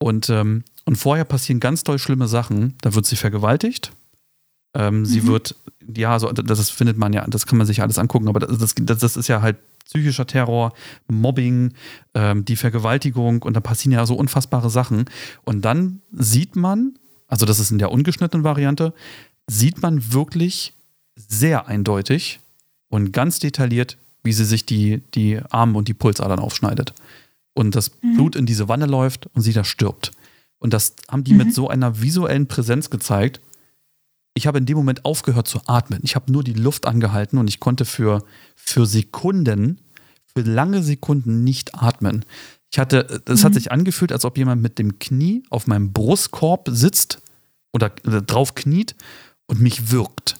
[0.00, 2.74] Und, ähm, und vorher passieren ganz doll schlimme Sachen.
[2.80, 3.92] Da wird sie vergewaltigt.
[4.74, 5.06] Ähm, mhm.
[5.06, 5.54] Sie wird,
[5.94, 9.00] ja, so, das findet man ja, das kann man sich alles angucken, aber das, das,
[9.00, 10.72] das ist ja halt psychischer Terror,
[11.06, 11.74] Mobbing,
[12.14, 15.04] ähm, die Vergewaltigung und da passieren ja so unfassbare Sachen.
[15.44, 16.94] Und dann sieht man,
[17.32, 18.92] also das ist in der ungeschnittenen Variante,
[19.46, 20.74] sieht man wirklich
[21.16, 22.40] sehr eindeutig
[22.88, 26.92] und ganz detailliert, wie sie sich die, die Arme und die Pulsadern aufschneidet.
[27.54, 28.16] Und das mhm.
[28.16, 30.12] Blut in diese Wanne läuft und sie da stirbt.
[30.58, 31.38] Und das haben die mhm.
[31.38, 33.40] mit so einer visuellen Präsenz gezeigt.
[34.34, 36.00] Ich habe in dem Moment aufgehört zu atmen.
[36.02, 39.78] Ich habe nur die Luft angehalten und ich konnte für, für Sekunden,
[40.36, 42.26] für lange Sekunden nicht atmen.
[42.70, 43.46] Ich hatte, es mhm.
[43.46, 47.21] hat sich angefühlt, als ob jemand mit dem Knie auf meinem Brustkorb sitzt
[47.72, 48.94] oder drauf kniet
[49.46, 50.38] und mich wirkt.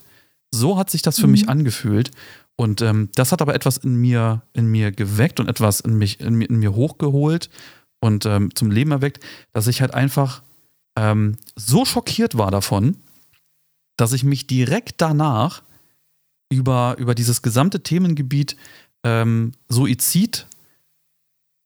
[0.51, 1.33] So hat sich das für mhm.
[1.33, 2.11] mich angefühlt.
[2.57, 6.21] Und ähm, das hat aber etwas in mir, in mir geweckt und etwas in, mich,
[6.21, 7.49] in, mir, in mir hochgeholt
[8.01, 10.43] und ähm, zum Leben erweckt, dass ich halt einfach
[10.97, 12.97] ähm, so schockiert war davon,
[13.97, 15.63] dass ich mich direkt danach
[16.51, 18.57] über, über dieses gesamte Themengebiet
[19.05, 20.47] ähm, Suizid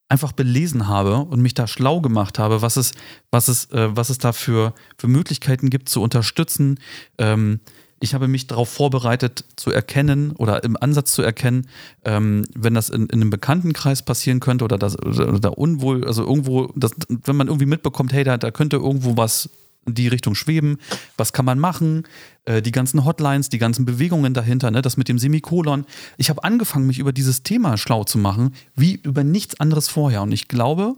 [0.09, 2.93] einfach belesen habe und mich da schlau gemacht habe, was es,
[3.31, 6.79] was es, äh, was es da für, für Möglichkeiten gibt zu unterstützen.
[7.19, 7.61] Ähm,
[7.99, 11.67] ich habe mich darauf vorbereitet zu erkennen oder im Ansatz zu erkennen,
[12.05, 16.23] ähm, wenn das in, in, einem Bekanntenkreis passieren könnte oder das oder da unwohl, also
[16.23, 19.49] irgendwo, das, wenn man irgendwie mitbekommt, hey, da, da könnte irgendwo was
[19.87, 20.79] die Richtung schweben,
[21.17, 22.05] was kann man machen,
[22.45, 25.87] äh, die ganzen Hotlines, die ganzen Bewegungen dahinter, ne, das mit dem Semikolon.
[26.17, 30.23] Ich habe angefangen, mich über dieses Thema schlau zu machen, wie über nichts anderes vorher.
[30.23, 30.97] Und ich glaube,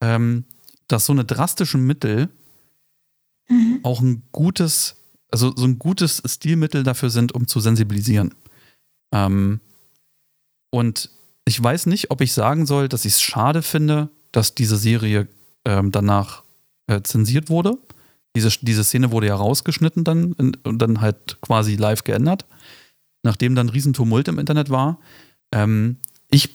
[0.00, 0.44] ähm,
[0.88, 2.28] dass so eine drastische Mittel
[3.48, 3.80] mhm.
[3.82, 4.96] auch ein gutes
[5.32, 8.34] also so ein gutes Stilmittel dafür sind, um zu sensibilisieren.
[9.12, 9.60] Ähm,
[10.70, 11.10] und
[11.44, 15.28] ich weiß nicht, ob ich sagen soll, dass ich es schade finde, dass diese Serie
[15.64, 16.44] ähm, danach
[16.86, 17.78] äh, zensiert wurde.
[18.34, 22.46] Diese, diese Szene wurde ja rausgeschnitten dann und dann halt quasi live geändert,
[23.22, 24.98] nachdem dann Riesentumult im Internet war.
[25.52, 25.98] Ähm,
[26.30, 26.48] ich,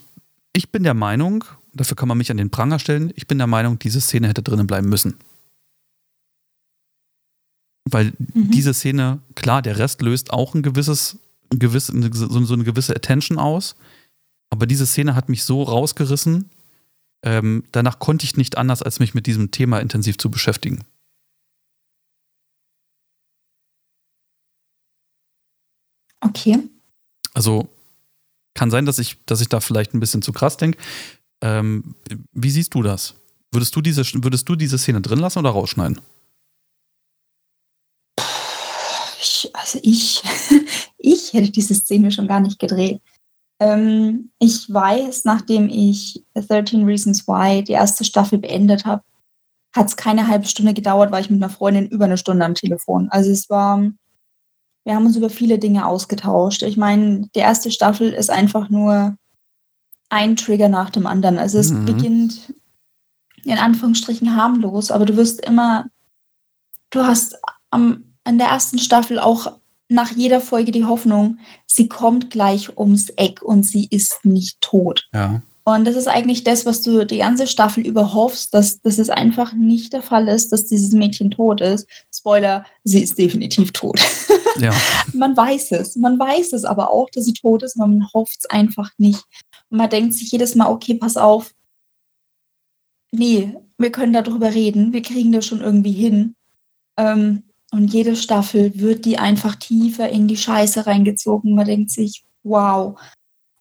[0.53, 3.47] ich bin der Meinung, dafür kann man mich an den Pranger stellen, ich bin der
[3.47, 5.17] Meinung, diese Szene hätte drinnen bleiben müssen.
[7.89, 8.51] Weil mhm.
[8.51, 11.19] diese Szene, klar, der Rest löst auch ein gewisses,
[11.51, 13.75] ein gewiss, so, so eine gewisse Attention aus.
[14.49, 16.49] Aber diese Szene hat mich so rausgerissen,
[17.23, 20.83] ähm, danach konnte ich nicht anders, als mich mit diesem Thema intensiv zu beschäftigen.
[26.21, 26.59] Okay.
[27.33, 27.67] Also
[28.53, 30.77] kann sein, dass ich, dass ich da vielleicht ein bisschen zu krass denke.
[31.41, 31.95] Ähm,
[32.33, 33.15] wie siehst du das?
[33.51, 36.01] Würdest du, diese, würdest du diese Szene drin lassen oder rausschneiden?
[39.43, 40.23] ich, also ich,
[40.97, 43.01] ich hätte diese Szene schon gar nicht gedreht.
[43.59, 49.03] Ähm, ich weiß, nachdem ich 13 Reasons Why die erste Staffel beendet habe,
[49.75, 52.55] hat es keine halbe Stunde gedauert, war ich mit einer Freundin über eine Stunde am
[52.55, 53.09] Telefon.
[53.09, 53.81] Also es war,
[54.87, 56.63] wir haben uns über viele Dinge ausgetauscht.
[56.63, 59.17] Ich meine, die erste Staffel ist einfach nur
[60.07, 61.37] ein Trigger nach dem anderen.
[61.37, 61.83] Also es mhm.
[61.83, 62.53] beginnt
[63.43, 65.87] in Anführungsstrichen harmlos, aber du wirst immer,
[66.89, 67.35] du hast
[67.69, 73.09] am in der ersten Staffel auch nach jeder Folge die Hoffnung, sie kommt gleich ums
[73.09, 75.07] Eck und sie ist nicht tot.
[75.13, 75.41] Ja.
[75.65, 79.09] Und das ist eigentlich das, was du die ganze Staffel über hoffst, dass, dass es
[79.09, 81.87] einfach nicht der Fall ist, dass dieses Mädchen tot ist.
[82.09, 83.99] Spoiler, sie ist definitiv tot.
[84.59, 84.73] Ja.
[85.13, 85.95] man weiß es.
[85.95, 89.23] Man weiß es aber auch, dass sie tot ist, man hofft es einfach nicht.
[89.69, 91.51] Und man denkt sich jedes Mal, okay, pass auf.
[93.11, 94.93] Nee, wir können darüber reden.
[94.93, 96.35] Wir kriegen das schon irgendwie hin.
[96.97, 101.55] Ähm, und jede Staffel wird die einfach tiefer in die Scheiße reingezogen.
[101.55, 102.97] Man denkt sich, wow,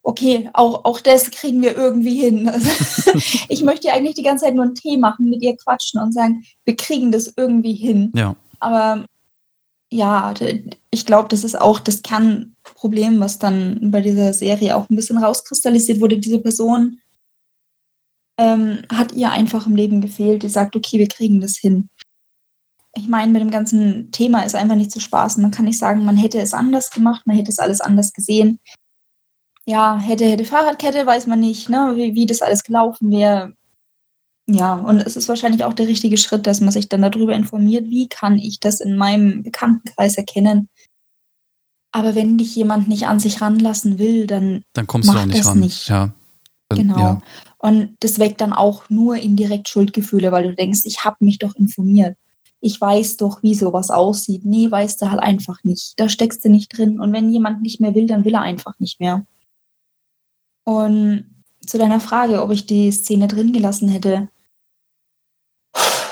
[0.06, 2.48] okay, auch, auch das kriegen wir irgendwie hin.
[2.56, 6.12] Also, ich möchte eigentlich die ganze Zeit nur einen Tee machen, mit ihr quatschen und
[6.12, 8.12] sagen, wir kriegen das irgendwie hin.
[8.14, 8.37] Ja.
[8.61, 9.04] Aber
[9.90, 10.35] ja,
[10.90, 15.18] ich glaube, das ist auch das Kernproblem, was dann bei dieser Serie auch ein bisschen
[15.18, 16.18] rauskristallisiert wurde.
[16.18, 17.01] Diese Person
[18.38, 21.88] ähm, hat ihr einfach im Leben gefehlt, die sagt, okay, wir kriegen das hin
[22.96, 25.42] ich meine, mit dem ganzen Thema ist einfach nicht zu spaßen.
[25.42, 28.59] Man kann nicht sagen, man hätte es anders gemacht, man hätte es alles anders gesehen.
[29.66, 33.53] Ja, hätte, hätte Fahrradkette, weiß man nicht, ne, wie, wie das alles gelaufen wäre.
[34.48, 37.90] Ja, und es ist wahrscheinlich auch der richtige Schritt, dass man sich dann darüber informiert,
[37.90, 40.68] wie kann ich das in meinem Bekanntenkreis erkennen.
[41.90, 45.44] Aber wenn dich jemand nicht an sich ranlassen will, dann, dann kommst du auch nicht
[45.44, 45.61] ran.
[45.61, 45.88] Nicht.
[45.88, 46.12] Ja.
[46.68, 46.98] Genau.
[46.98, 47.22] Ja.
[47.59, 51.54] Und das weckt dann auch nur indirekt Schuldgefühle, weil du denkst, ich habe mich doch
[51.56, 52.16] informiert
[52.61, 54.44] ich weiß doch, wie sowas aussieht.
[54.44, 55.98] Nee, weißt du halt einfach nicht.
[55.98, 57.00] Da steckst du nicht drin.
[57.00, 59.24] Und wenn jemand nicht mehr will, dann will er einfach nicht mehr.
[60.64, 61.26] Und
[61.64, 64.28] zu deiner Frage, ob ich die Szene drin gelassen hätte.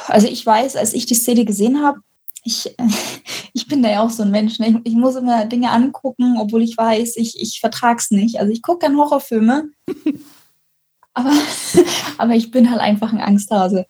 [0.09, 2.01] Also ich weiß, als ich die Szene gesehen habe,
[2.45, 2.75] ich,
[3.53, 4.59] ich bin da ja auch so ein Mensch.
[4.59, 4.69] Ne?
[4.69, 8.39] Ich, ich, muss immer Dinge angucken, obwohl ich weiß, ich, ich vertrag's nicht.
[8.39, 9.71] Also ich gucke gerne Horrorfilme.
[11.15, 11.33] aber,
[12.19, 13.87] aber ich bin halt einfach ein Angsthase.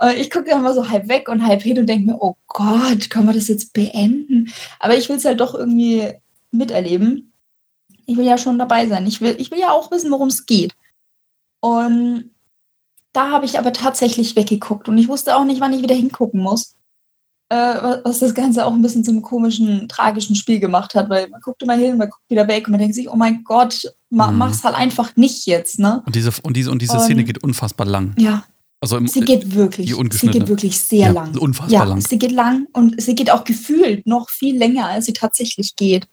[0.00, 3.10] Äh, ich gucke immer so halb weg und halb hin und denke mir, oh Gott,
[3.10, 4.52] können wir das jetzt beenden?
[4.80, 6.12] Aber ich will es halt doch irgendwie
[6.50, 7.32] miterleben.
[8.06, 9.06] Ich will ja schon dabei sein.
[9.06, 10.74] Ich will, ich will ja auch wissen, worum es geht.
[11.60, 12.30] Und
[13.12, 16.40] da habe ich aber tatsächlich weggeguckt und ich wusste auch nicht, wann ich wieder hingucken
[16.40, 16.74] muss.
[17.50, 21.40] Äh, was das Ganze auch ein bisschen zum komischen, tragischen Spiel gemacht hat, weil man
[21.40, 24.30] guckt immer hin, man guckt wieder weg und man denkt sich, oh mein Gott, ma,
[24.30, 24.36] mhm.
[24.36, 26.02] mach's halt einfach nicht jetzt, ne?
[26.04, 28.14] Und diese, und diese, und diese Szene geht unfassbar lang.
[28.18, 28.44] Ja.
[28.80, 31.36] Also im, sie geht wirklich, sie geht wirklich sehr ja, lang.
[31.38, 32.02] Unfassbar ja, lang.
[32.02, 36.06] Sie geht lang und sie geht auch gefühlt noch viel länger, als sie tatsächlich geht.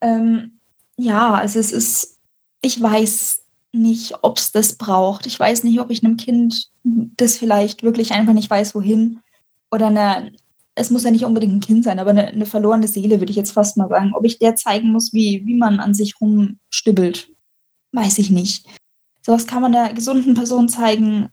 [0.00, 0.58] Ähm,
[0.96, 2.18] ja, also es ist,
[2.60, 5.26] ich weiß nicht, ob es das braucht.
[5.26, 9.20] Ich weiß nicht, ob ich einem Kind das vielleicht wirklich einfach nicht weiß, wohin.
[9.70, 10.32] Oder eine,
[10.74, 13.36] es muss ja nicht unbedingt ein Kind sein, aber eine, eine, verlorene Seele, würde ich
[13.36, 14.12] jetzt fast mal sagen.
[14.14, 17.30] Ob ich der zeigen muss, wie, wie man an sich rumstibbelt,
[17.92, 18.66] weiß ich nicht.
[19.24, 21.28] Sowas kann man einer gesunden Person zeigen,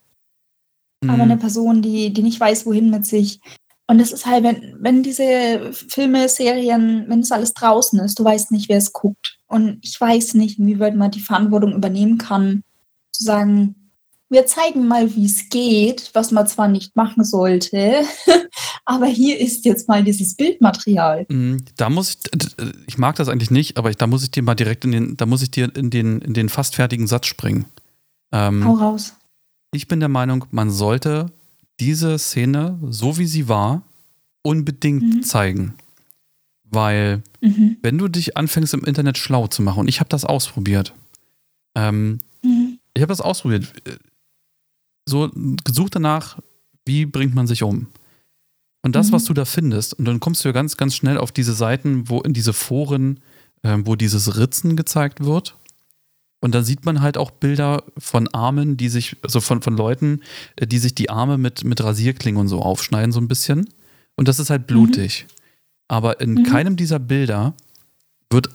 [1.01, 1.09] mhm.
[1.09, 3.39] aber eine Person, die, die nicht weiß, wohin mit sich.
[3.87, 8.23] Und es ist halt, wenn, wenn diese Filme, Serien, wenn es alles draußen ist, du
[8.23, 9.34] weißt nicht, wer es guckt.
[9.47, 12.63] Und ich weiß nicht, wie weit man die Verantwortung übernehmen kann,
[13.11, 13.75] zu sagen,
[14.29, 18.03] wir zeigen mal, wie es geht, was man zwar nicht machen sollte,
[18.85, 21.25] aber hier ist jetzt mal dieses Bildmaterial.
[21.29, 21.63] Mhm.
[21.77, 22.55] Da muss ich,
[22.87, 25.17] ich mag das eigentlich nicht, aber ich, da muss ich dir mal direkt in den,
[25.17, 27.65] da muss ich dir in den, in den fast fertigen Satz springen.
[28.31, 29.13] Ähm, Hau raus.
[29.71, 31.27] Ich bin der Meinung, man sollte
[31.79, 33.83] diese Szene, so wie sie war,
[34.41, 35.23] unbedingt mhm.
[35.23, 35.75] zeigen.
[36.71, 37.77] Weil, mhm.
[37.81, 40.93] wenn du dich anfängst, im Internet schlau zu machen, und ich habe das ausprobiert,
[41.75, 42.79] ähm, mhm.
[42.93, 43.71] ich habe das ausprobiert,
[45.05, 45.31] so
[45.63, 46.39] gesucht danach,
[46.85, 47.87] wie bringt man sich um.
[48.81, 49.13] Und das, mhm.
[49.13, 52.09] was du da findest, und dann kommst du ja ganz, ganz schnell auf diese Seiten,
[52.09, 53.19] wo in diese Foren,
[53.63, 55.57] äh, wo dieses Ritzen gezeigt wird.
[56.39, 60.21] Und dann sieht man halt auch Bilder von Armen, die sich, also von, von Leuten,
[60.55, 63.67] äh, die sich die Arme mit, mit Rasierklingen und so aufschneiden, so ein bisschen.
[64.15, 65.25] Und das ist halt blutig.
[65.27, 65.44] Mhm.
[65.87, 66.43] Aber in mhm.
[66.43, 67.53] keinem dieser Bilder
[68.29, 68.49] wird,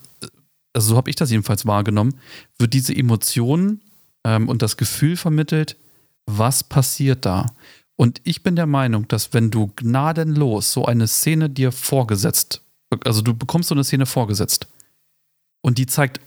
[0.73, 2.15] also so habe ich das jedenfalls wahrgenommen,
[2.59, 3.81] wird diese Emotion
[4.25, 5.77] ähm, und das Gefühl vermittelt,
[6.27, 7.47] was passiert da?
[7.97, 12.63] Und ich bin der Meinung, dass wenn du gnadenlos so eine Szene dir vorgesetzt,
[13.05, 14.69] also du bekommst so eine Szene vorgesetzt
[15.61, 16.21] und die zeigt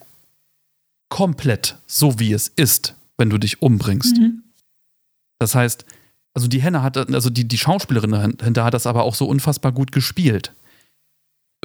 [1.09, 4.17] komplett so, wie es ist, wenn du dich umbringst.
[4.17, 4.43] Mhm.
[5.39, 5.85] Das heißt,
[6.33, 9.71] also die Henne hat, also die, die Schauspielerin dahinter hat das aber auch so unfassbar
[9.71, 10.53] gut gespielt.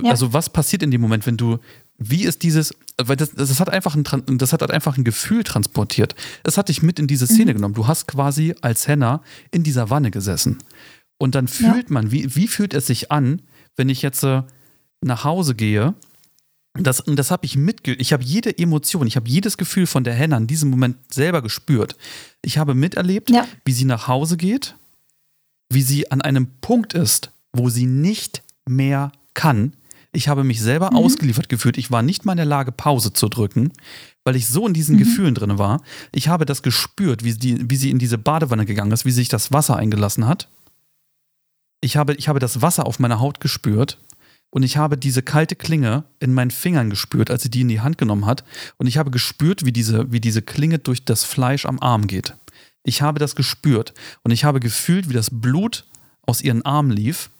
[0.02, 0.10] Ja.
[0.10, 1.58] Also was passiert in dem Moment, wenn du,
[1.98, 4.04] wie ist dieses, weil das, das, hat einfach ein,
[4.38, 6.14] das hat einfach ein Gefühl transportiert.
[6.44, 7.56] Es hat dich mit in diese Szene mhm.
[7.56, 7.74] genommen.
[7.74, 10.58] Du hast quasi als Henna in dieser Wanne gesessen.
[11.18, 11.94] Und dann fühlt ja.
[11.94, 13.42] man, wie, wie fühlt es sich an,
[13.76, 14.42] wenn ich jetzt äh,
[15.00, 15.94] nach Hause gehe?
[16.74, 17.94] Das, das habe ich mitge...
[17.94, 21.42] Ich habe jede Emotion, ich habe jedes Gefühl von der Henna in diesem Moment selber
[21.42, 21.96] gespürt.
[22.42, 23.46] Ich habe miterlebt, ja.
[23.64, 24.76] wie sie nach Hause geht,
[25.72, 29.72] wie sie an einem Punkt ist, wo sie nicht mehr kann,
[30.18, 30.98] ich habe mich selber mhm.
[30.98, 31.78] ausgeliefert gefühlt.
[31.78, 33.72] Ich war nicht mal in der Lage, Pause zu drücken,
[34.24, 34.98] weil ich so in diesen mhm.
[34.98, 35.80] Gefühlen drin war.
[36.12, 39.28] Ich habe das gespürt, wie, die, wie sie in diese Badewanne gegangen ist, wie sich
[39.28, 40.48] das Wasser eingelassen hat.
[41.80, 43.98] Ich habe, ich habe das Wasser auf meiner Haut gespürt
[44.50, 47.80] und ich habe diese kalte Klinge in meinen Fingern gespürt, als sie die in die
[47.80, 48.42] Hand genommen hat.
[48.76, 52.34] Und ich habe gespürt, wie diese, wie diese Klinge durch das Fleisch am Arm geht.
[52.82, 55.84] Ich habe das gespürt und ich habe gefühlt, wie das Blut
[56.22, 57.30] aus ihren Armen lief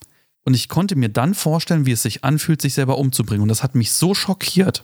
[0.48, 3.42] und ich konnte mir dann vorstellen, wie es sich anfühlt, sich selber umzubringen.
[3.42, 4.82] Und das hat mich so schockiert.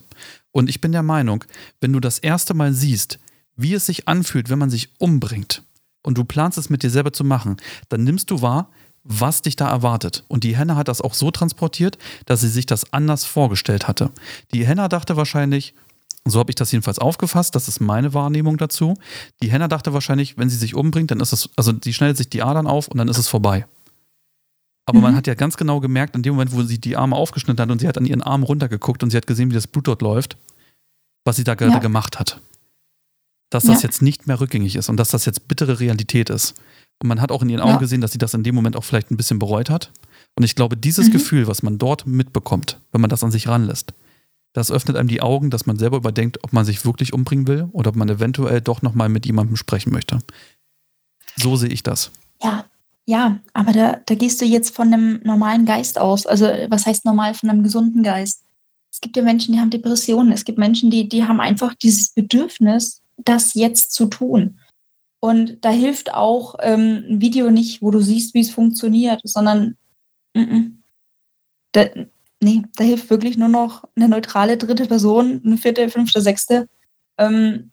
[0.53, 1.43] Und ich bin der Meinung,
[1.81, 3.19] wenn du das erste Mal siehst,
[3.57, 5.63] wie es sich anfühlt, wenn man sich umbringt,
[6.03, 7.57] und du planst es mit dir selber zu machen,
[7.89, 8.69] dann nimmst du wahr,
[9.05, 10.25] was dich da erwartet.
[10.29, 11.97] Und die Henna hat das auch so transportiert,
[12.27, 14.11] dass sie sich das anders vorgestellt hatte.
[14.53, 15.75] Die Henna dachte wahrscheinlich,
[16.27, 18.99] so habe ich das jedenfalls aufgefasst, das ist meine Wahrnehmung dazu.
[19.43, 22.29] Die Henna dachte wahrscheinlich, wenn sie sich umbringt, dann ist es, also die schneidet sich
[22.29, 23.65] die Adern auf und dann ist es vorbei.
[24.87, 25.03] Aber mhm.
[25.03, 27.71] man hat ja ganz genau gemerkt, in dem Moment, wo sie die Arme aufgeschnitten hat
[27.71, 30.03] und sie hat an ihren Arm runtergeguckt und sie hat gesehen, wie das Blut dort
[30.03, 30.37] läuft,
[31.25, 31.79] was sie da gerade ja.
[31.79, 32.41] gemacht hat.
[33.51, 33.89] Dass das ja.
[33.89, 36.55] jetzt nicht mehr rückgängig ist und dass das jetzt bittere Realität ist.
[37.01, 37.79] Und man hat auch in ihren Augen ja.
[37.79, 39.91] gesehen, dass sie das in dem Moment auch vielleicht ein bisschen bereut hat.
[40.37, 41.13] Und ich glaube, dieses mhm.
[41.13, 43.95] Gefühl, was man dort mitbekommt, wenn man das an sich ranlässt,
[44.53, 47.69] das öffnet einem die Augen, dass man selber überdenkt, ob man sich wirklich umbringen will
[47.73, 50.21] oder ob man eventuell doch nochmal mit jemandem sprechen möchte.
[51.37, 52.13] So sehe ich das.
[52.43, 52.65] Ja,
[53.07, 56.27] ja, aber da, da gehst du jetzt von einem normalen Geist aus.
[56.27, 58.43] Also was heißt normal von einem gesunden Geist?
[58.91, 60.33] Es gibt ja Menschen, die haben Depressionen.
[60.33, 64.59] Es gibt Menschen, die, die haben einfach dieses Bedürfnis, das jetzt zu tun.
[65.21, 69.77] Und da hilft auch ähm, ein Video nicht, wo du siehst, wie es funktioniert, sondern
[70.35, 70.71] mm -mm.
[71.75, 71.87] Da,
[72.41, 76.69] nee, da hilft wirklich nur noch eine neutrale dritte Person, eine vierte, fünfte, sechste.
[77.19, 77.73] Ähm,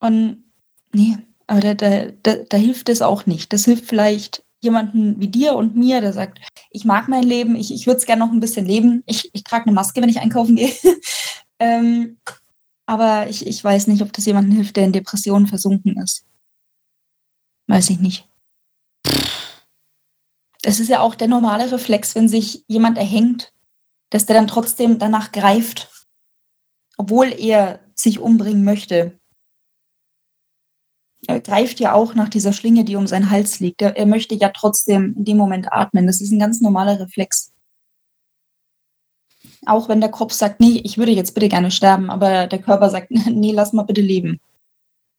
[0.00, 0.44] und
[0.92, 3.52] nee, aber da, da, da, da hilft es auch nicht.
[3.52, 7.72] Das hilft vielleicht jemanden wie dir und mir, der sagt, ich mag mein Leben, ich,
[7.72, 9.02] ich würde es gerne noch ein bisschen leben.
[9.06, 10.72] Ich, ich trage eine Maske, wenn ich einkaufen gehe.
[11.58, 12.18] ähm,
[12.86, 16.26] aber ich, ich weiß nicht, ob das jemandem hilft, der in Depressionen versunken ist.
[17.66, 18.28] Weiß ich nicht.
[20.62, 23.52] Es ist ja auch der normale Reflex, wenn sich jemand erhängt,
[24.10, 25.90] dass der dann trotzdem danach greift,
[26.96, 29.18] obwohl er sich umbringen möchte.
[31.26, 33.82] Er greift ja auch nach dieser Schlinge, die um seinen Hals liegt.
[33.82, 36.06] Er, er möchte ja trotzdem in dem Moment atmen.
[36.06, 37.52] Das ist ein ganz normaler Reflex.
[39.66, 42.90] Auch wenn der Kopf sagt, nee, ich würde jetzt bitte gerne sterben, aber der Körper
[42.90, 44.40] sagt, nee, lass mal bitte leben.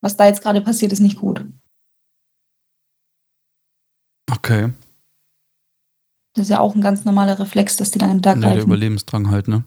[0.02, 1.46] Was da jetzt gerade passiert, ist nicht gut.
[4.32, 4.72] Okay.
[6.34, 8.56] Das ist ja auch ein ganz normaler Reflex, dass die dann da ja, greifen.
[8.56, 9.64] der Überlebensdrang halt, ne?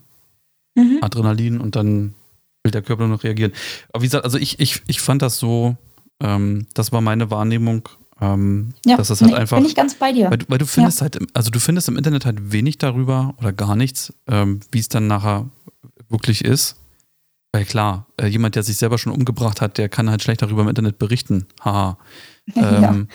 [0.75, 0.99] Mhm.
[1.01, 2.15] Adrenalin und dann
[2.63, 3.53] will der Körper nur noch reagieren.
[3.93, 5.77] Aber wie gesagt, also ich, ich, ich fand das so,
[6.21, 7.89] ähm, das war meine Wahrnehmung,
[8.21, 9.57] ähm, Ja, dass das halt nee, einfach.
[9.59, 10.31] bin ich ganz bei dir.
[10.31, 13.35] Weil, du- weil du findest halt, im- also du findest im Internet halt wenig darüber
[13.39, 15.49] oder gar nichts, ähm, wie es dann nachher
[16.09, 16.77] wirklich ist.
[17.53, 20.63] Weil klar, äh, jemand, der sich selber schon umgebracht hat, der kann halt schlecht darüber
[20.63, 21.47] im Internet berichten.
[21.65, 21.99] Haha.
[22.55, 22.91] ja.
[22.91, 23.09] Ähm,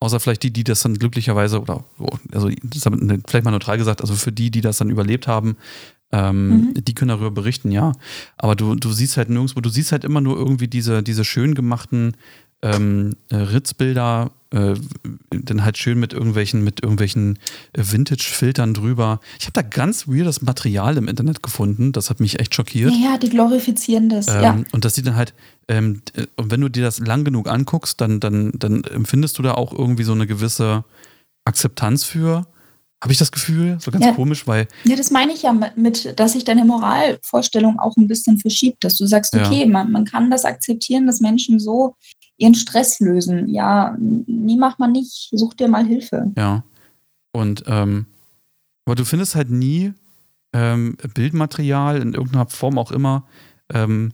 [0.00, 2.48] Außer vielleicht die, die das dann glücklicherweise, oder so, also
[3.26, 5.56] vielleicht mal neutral gesagt, also für die, die das dann überlebt haben,
[6.12, 6.74] ähm, Mhm.
[6.74, 7.92] die können darüber berichten, ja.
[8.36, 11.54] Aber du, du siehst halt nirgendwo, du siehst halt immer nur irgendwie diese, diese schön
[11.54, 12.16] gemachten
[12.62, 14.74] ähm, äh, Ritzbilder, äh,
[15.30, 17.38] dann halt schön mit irgendwelchen, mit irgendwelchen
[17.72, 19.20] äh, Vintage-Filtern drüber.
[19.38, 22.92] Ich habe da ganz weirdes Material im Internet gefunden, das hat mich echt schockiert.
[22.92, 24.26] ja, die glorifizieren das.
[24.28, 24.58] Ähm, ja.
[24.72, 25.34] Und das sieht dann halt,
[25.68, 29.42] ähm, äh, und wenn du dir das lang genug anguckst, dann, dann, dann empfindest du
[29.42, 30.84] da auch irgendwie so eine gewisse
[31.44, 32.46] Akzeptanz für.
[33.02, 33.78] Habe ich das Gefühl?
[33.80, 34.12] So ganz Ja.
[34.12, 38.38] komisch, weil, Ja, das meine ich ja mit, dass sich deine Moralvorstellung auch ein bisschen
[38.38, 39.46] verschiebt, dass du sagst, Ja.
[39.46, 41.94] okay, man, man kann das akzeptieren, dass Menschen so
[42.38, 43.48] ihren Stress lösen.
[43.48, 46.32] Ja, nie macht man nicht, such dir mal Hilfe.
[46.36, 46.64] ja.
[47.32, 48.06] Und, ähm,
[48.84, 49.92] aber du findest halt nie
[50.54, 53.26] ähm, Bildmaterial in irgendeiner Form auch immer
[53.72, 54.12] ähm,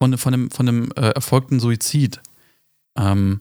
[0.00, 2.20] von, von einem, von einem äh, erfolgten Suizid.
[2.96, 3.40] Ähm,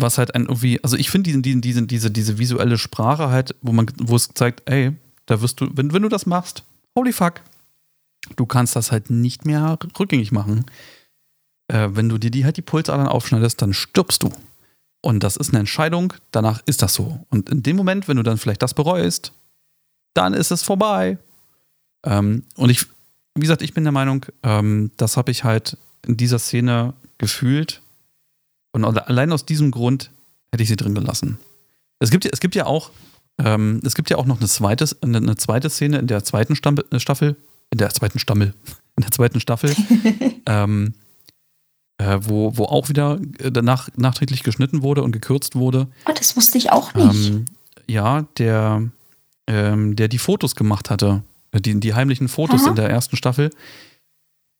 [0.00, 3.72] was halt ein irgendwie, also ich finde diesen, diesen, diese, diese visuelle Sprache halt, wo
[3.72, 4.92] man, wo es zeigt, ey,
[5.26, 7.42] da wirst du, wenn, wenn du das machst, holy fuck,
[8.36, 10.64] du kannst das halt nicht mehr rückgängig machen.
[11.68, 14.30] Äh, wenn du dir die halt die Pulsadern aufschneidest, dann stirbst du.
[15.02, 17.24] Und das ist eine Entscheidung, danach ist das so.
[17.28, 19.32] Und in dem Moment, wenn du dann vielleicht das bereust,
[20.14, 21.18] dann ist es vorbei.
[22.04, 22.86] Ähm, und ich,
[23.34, 27.82] wie gesagt, ich bin der Meinung, ähm, das habe ich halt in dieser Szene gefühlt.
[28.76, 30.10] Und alle- allein aus diesem Grund
[30.52, 31.38] hätte ich sie drin gelassen.
[31.98, 32.90] Es gibt, ja- es gibt ja auch,
[33.38, 36.54] ähm, es gibt ja auch noch eine zweite, eine, eine zweite Szene in der zweiten
[36.56, 37.36] Stamm, äh, Staffel,
[37.70, 38.52] in der zweiten Stammel,
[38.96, 39.74] in der zweiten Staffel,
[40.46, 40.92] ähm,
[41.96, 45.86] äh, wo, wo auch wieder äh, danach nachträglich geschnitten wurde und gekürzt wurde.
[46.06, 47.30] Oh, das wusste ich auch nicht.
[47.30, 47.44] Ähm,
[47.86, 48.82] ja, der,
[49.46, 52.68] ähm, der die Fotos gemacht hatte, äh, die, die heimlichen Fotos Aha.
[52.70, 53.48] in der ersten Staffel.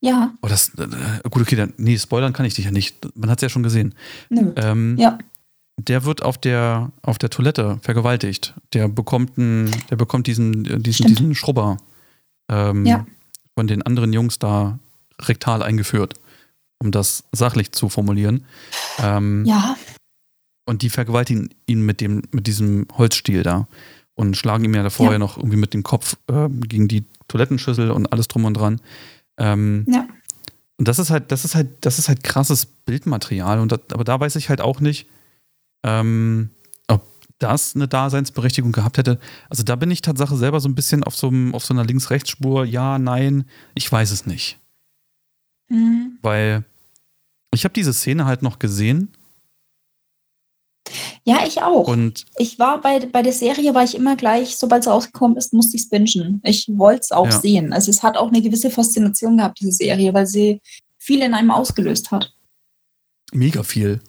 [0.06, 0.86] Ja, Oh, das, äh,
[1.30, 3.08] gut, okay, dann, nee, spoilern kann ich dich ja nicht.
[3.16, 3.94] Man hat es ja schon gesehen.
[4.30, 4.52] nö.
[4.56, 5.18] Ähm, Ja,
[5.78, 8.54] Der wird auf der, auf der Toilette vergewaltigt.
[8.72, 11.18] Der bekommt, einen, der bekommt diesen, äh, diesen, Stimmt.
[11.18, 11.76] diesen Schrubber
[12.50, 13.06] ähm, Ja.
[13.54, 14.78] von den anderen Jungs da
[15.20, 16.14] rektal eingeführt,
[16.78, 18.44] um das sachlich zu formulieren.
[19.02, 19.76] Ähm, ja,
[20.68, 23.66] Und die vergewaltigen ihn mit, dem, mit diesem Holzstiel da
[24.14, 25.18] und schlagen ihm ja da vorher Ja.
[25.18, 28.80] noch irgendwie mit dem Kopf ähm, gegen die Toilettenschüssel und alles drum und dran.
[29.38, 30.06] Ähm, ja.
[30.78, 33.60] und das ist halt, das ist halt, das ist halt krasses Bildmaterial.
[33.60, 35.08] Und das, aber da weiß ich halt auch nicht,
[35.84, 36.50] ähm,
[36.88, 37.06] ob
[37.38, 39.18] das eine Daseinsberechtigung gehabt hätte.
[39.50, 41.84] Also da bin ich Tatsache selber so ein bisschen auf so, einem, auf so einer
[41.84, 42.64] Links-Rechts-Spur.
[42.64, 43.44] Ja, nein,
[43.74, 44.58] ich weiß es nicht.
[45.68, 46.18] Mhm.
[46.22, 46.64] Weil
[47.52, 49.15] ich habe diese Szene halt noch gesehen
[51.24, 51.88] Ja, ich auch.
[51.88, 55.52] und ich war bei, bei der Serie, war ich immer gleich, sobald es rausgekommen ist,
[55.52, 56.40] musste ich es bingen.
[56.44, 57.40] Ich wollte es auch Ja.
[57.40, 57.72] sehen.
[57.72, 60.60] Also es hat auch eine gewisse Faszination gehabt, diese Serie, weil sie
[60.98, 62.32] viel in einem ausgelöst hat.
[63.32, 64.00] mega viel.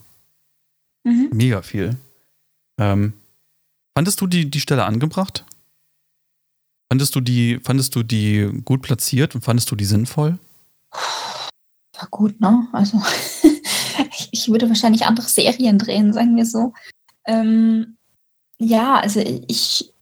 [1.03, 1.30] Mhm.
[1.34, 1.97] Mega viel.
[2.80, 3.13] Ähm,
[3.97, 5.43] fandest du die, die Stelle angebracht?
[6.91, 10.38] Fandest du, die, fandest du die gut platziert und fandest du die sinnvoll?
[10.91, 12.67] War gut, ne?
[12.71, 13.01] Also
[14.48, 16.74] ich, würde wahrscheinlich andere Serien drehen, sagen wir so.
[17.26, 17.98] Ähm,
[18.58, 19.93] ja, also ich,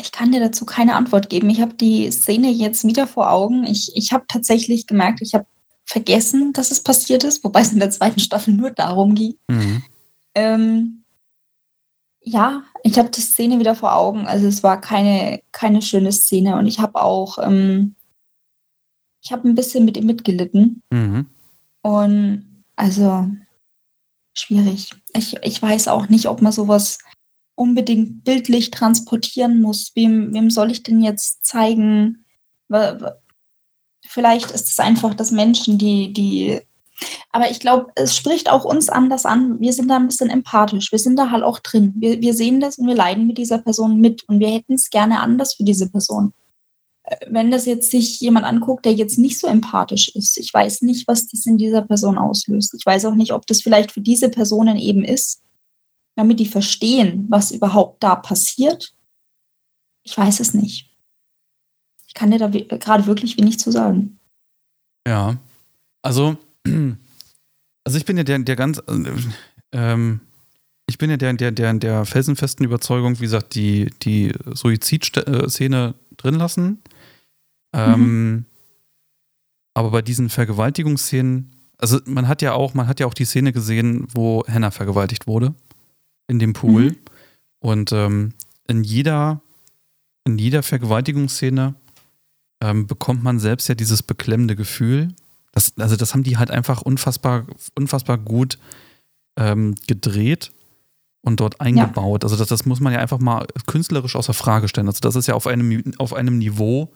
[0.00, 1.48] ich kann dir dazu keine Antwort geben.
[1.50, 3.64] Ich habe die Szene jetzt wieder vor Augen.
[3.64, 5.46] Ich, ich habe tatsächlich gemerkt, ich habe
[5.84, 9.34] vergessen, dass es passiert ist, wobei es in der zweiten Staffel nur darum ging.
[9.48, 9.82] Mhm.
[10.34, 11.04] Ähm,
[12.20, 14.26] ja, ich habe die Szene wieder vor Augen.
[14.26, 17.94] Also es war keine, keine schöne Szene und ich habe auch, ähm,
[19.22, 20.82] ich habe ein bisschen mit ihm mitgelitten.
[20.90, 21.26] Mhm.
[21.82, 23.28] Und also
[24.38, 24.90] schwierig.
[25.14, 26.98] Ich, ich weiß auch nicht, ob man sowas
[27.54, 29.92] unbedingt bildlich transportieren muss.
[29.94, 32.24] Wem, wem soll ich denn jetzt zeigen?
[34.06, 36.60] Vielleicht ist es einfach, dass Menschen, die, die
[37.30, 39.60] aber ich glaube, es spricht auch uns anders an.
[39.60, 40.92] Wir sind da ein bisschen empathisch.
[40.92, 41.94] Wir sind da halt auch drin.
[41.96, 44.90] Wir, wir sehen das und wir leiden mit dieser Person mit und wir hätten es
[44.90, 46.32] gerne anders für diese Person.
[47.06, 50.82] Äh, wenn das jetzt sich jemand anguckt, der jetzt nicht so empathisch ist, ich weiß
[50.82, 52.74] nicht, was das in dieser Person auslöst.
[52.74, 55.42] Ich weiß auch nicht, ob das vielleicht für diese Personen eben ist,
[56.16, 58.92] damit die verstehen, was überhaupt da passiert.
[60.02, 60.90] Ich weiß es nicht.
[62.06, 64.18] Ich kann dir da gerade wirklich wenig zu sagen.
[65.06, 65.36] Ja,
[66.02, 66.36] also
[67.84, 68.82] also ich bin ja der, der ganz,
[69.72, 70.20] ähm,
[70.88, 76.34] ich bin ja der, der, der, der felsenfesten Überzeugung, wie gesagt, die, die Suizidszene drin
[76.34, 76.82] lassen.
[77.76, 78.44] Ähm, mhm.
[79.74, 83.52] Aber bei diesen Vergewaltigungsszenen, also man hat ja auch, man hat ja auch die Szene
[83.52, 85.54] gesehen, wo Hannah vergewaltigt wurde
[86.28, 86.90] in dem Pool.
[86.90, 86.96] Mhm.
[87.60, 88.32] Und ähm,
[88.66, 89.42] in jeder,
[90.24, 91.74] in jeder Vergewaltigungsszene
[92.62, 95.08] ähm, bekommt man selbst ja dieses beklemmende Gefühl,
[95.52, 98.58] das, also das haben die halt einfach unfassbar, unfassbar gut
[99.38, 100.52] ähm, gedreht
[101.22, 102.22] und dort eingebaut.
[102.22, 102.26] Ja.
[102.26, 104.86] Also das, das muss man ja einfach mal künstlerisch außer Frage stellen.
[104.86, 106.92] Also das ist ja auf einem, auf einem Niveau,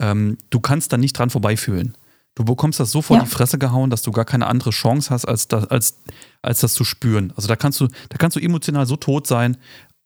[0.00, 1.96] ähm, du kannst da nicht dran vorbeifühlen.
[2.34, 3.22] Du bekommst das so vor ja.
[3.22, 5.98] die Fresse gehauen, dass du gar keine andere Chance hast, als das, als,
[6.42, 7.32] als das zu spüren.
[7.36, 9.56] Also da kannst du, da kannst du emotional so tot sein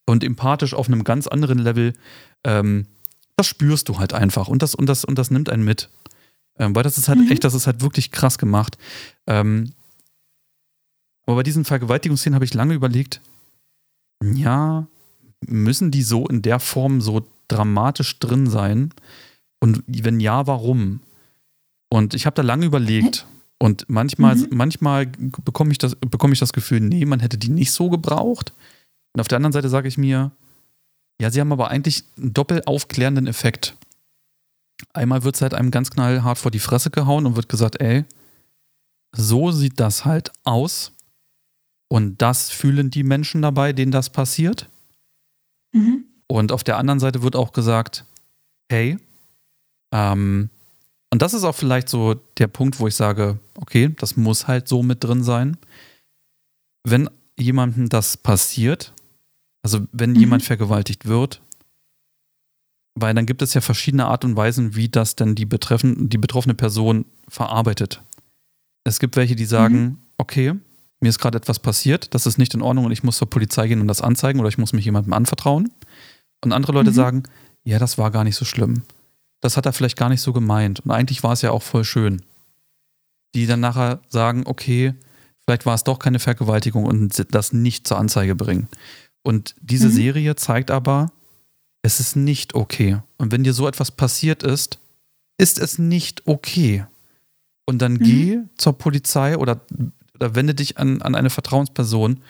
[0.07, 1.95] und empathisch auf einem ganz anderen Level.
[2.45, 2.87] Ähm,
[3.37, 5.89] das spürst du halt einfach und das, und das, und das nimmt einen mit.
[6.59, 7.31] Ähm, weil das ist halt mhm.
[7.31, 8.77] echt, das ist halt wirklich krass gemacht.
[9.27, 9.73] Ähm,
[11.25, 13.21] aber bei diesen Vergewaltigungsszenen habe ich lange überlegt,
[14.23, 14.87] ja,
[15.47, 18.93] müssen die so in der Form so dramatisch drin sein?
[19.61, 21.01] Und wenn ja, warum?
[21.91, 23.27] Und ich habe da lange überlegt.
[23.59, 24.49] Und manchmal, mhm.
[24.53, 28.53] manchmal bekomme ich, das, bekomme ich das Gefühl, nee, man hätte die nicht so gebraucht.
[29.13, 30.31] Und auf der anderen Seite sage ich mir,
[31.21, 33.77] ja, sie haben aber eigentlich einen doppelt aufklärenden Effekt.
[34.93, 38.05] Einmal wird es halt einem ganz knallhart vor die Fresse gehauen und wird gesagt, ey,
[39.13, 40.93] so sieht das halt aus.
[41.89, 44.69] Und das fühlen die Menschen dabei, denen das passiert.
[45.73, 46.05] Mhm.
[46.29, 48.05] Und auf der anderen Seite wird auch gesagt,
[48.69, 48.99] hey,
[49.93, 50.51] ähm,
[51.11, 54.69] und das ist auch vielleicht so der Punkt, wo ich sage, okay, das muss halt
[54.69, 55.57] so mit drin sein.
[56.85, 57.09] Wenn
[57.39, 58.93] jemandem das passiert,
[59.63, 60.21] also wenn mhm.
[60.21, 61.41] jemand vergewaltigt wird,
[62.95, 66.19] weil dann gibt es ja verschiedene Art und Weisen, wie das denn die, betreffen, die
[66.19, 68.03] betroffene Person verarbeitet.
[68.85, 69.99] Es gibt welche, die sagen, mhm.
[70.19, 70.55] okay,
[71.01, 73.69] mir ist gerade etwas passiert, das ist nicht in Ordnung und ich muss zur Polizei
[73.69, 75.73] gehen und das anzeigen oder ich muss mich jemandem anvertrauen.
[76.45, 76.95] Und andere Leute mhm.
[76.95, 77.23] sagen,
[77.65, 78.83] ja, das war gar nicht so schlimm.
[79.41, 80.81] Das hat er vielleicht gar nicht so gemeint.
[80.81, 82.23] Und eigentlich war es ja auch voll schön.
[83.35, 84.95] Die dann nachher sagen, okay,
[85.45, 88.69] vielleicht war es doch keine Vergewaltigung und das nicht zur Anzeige bringen.
[89.23, 89.93] Und diese mhm.
[89.93, 91.13] Serie zeigt aber,
[91.83, 92.99] es ist nicht okay.
[93.17, 94.79] Und wenn dir so etwas passiert ist,
[95.39, 96.85] ist es nicht okay.
[97.65, 98.03] Und dann mhm.
[98.03, 99.61] geh zur Polizei oder,
[100.15, 102.23] oder wende dich an, an eine Vertrauensperson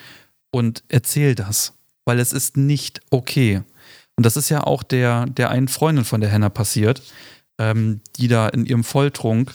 [0.51, 3.63] und erzähl das, weil es ist nicht okay.
[4.19, 7.03] Und das ist ja auch der, der einen Freundin von der Henna passiert,
[7.57, 9.55] ähm, die da in ihrem Volltrunk,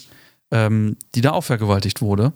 [0.52, 2.32] ähm, die da auch vergewaltigt wurde.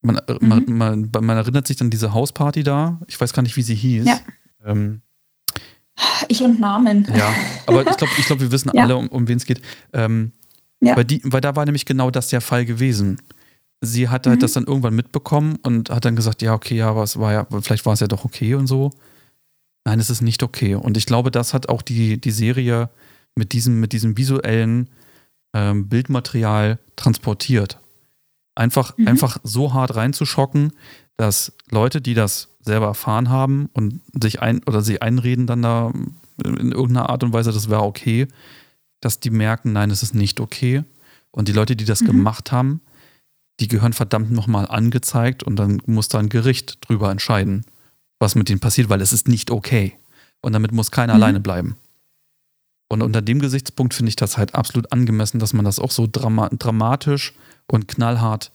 [0.00, 0.48] Man, äh, mhm.
[0.48, 2.98] man, man, man, erinnert sich an diese Hausparty da.
[3.06, 4.06] Ich weiß gar nicht, wie sie hieß.
[4.06, 4.18] Ja.
[4.64, 5.02] Ähm,
[6.28, 7.06] ich und Namen.
[7.14, 7.34] Ja,
[7.66, 8.84] aber ich glaube, ich glaub, wir wissen ja.
[8.84, 9.60] alle, um, um wen es geht.
[9.92, 10.32] Ähm,
[10.80, 10.96] ja.
[10.96, 13.20] weil, die, weil da war nämlich genau das der Fall gewesen.
[13.82, 14.40] Sie hat halt mhm.
[14.40, 17.46] das dann irgendwann mitbekommen und hat dann gesagt, ja, okay, ja, aber es war ja,
[17.60, 18.94] vielleicht war es ja doch okay und so.
[19.86, 20.74] Nein, es ist nicht okay.
[20.74, 22.90] Und ich glaube, das hat auch die, die Serie
[23.36, 24.90] mit diesem, mit diesem visuellen
[25.54, 27.78] ähm, Bildmaterial transportiert.
[28.56, 29.06] Einfach, mhm.
[29.06, 30.72] einfach so hart reinzuschocken,
[31.16, 35.92] dass Leute, die das selber erfahren haben und sich ein oder sich einreden dann da
[36.44, 38.26] in irgendeiner Art und Weise, das wäre okay,
[39.00, 40.82] dass die merken, nein, es ist nicht okay.
[41.30, 42.06] Und die Leute, die das mhm.
[42.06, 42.80] gemacht haben,
[43.60, 47.64] die gehören verdammt nochmal angezeigt und dann muss da ein Gericht drüber entscheiden,
[48.18, 49.98] was mit ihnen passiert, weil es ist nicht okay.
[50.42, 51.22] Und damit muss keiner mhm.
[51.22, 51.76] alleine bleiben.
[52.88, 56.08] Und unter dem Gesichtspunkt finde ich das halt absolut angemessen, dass man das auch so
[56.10, 57.34] drama dramatisch
[57.66, 58.52] und knallhart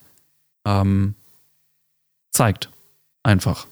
[0.65, 1.15] ähm,
[2.31, 2.69] zeigt.
[3.23, 3.67] Einfach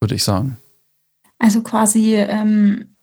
[0.00, 0.58] würde ich sagen.
[1.38, 2.94] Also quasi ähm,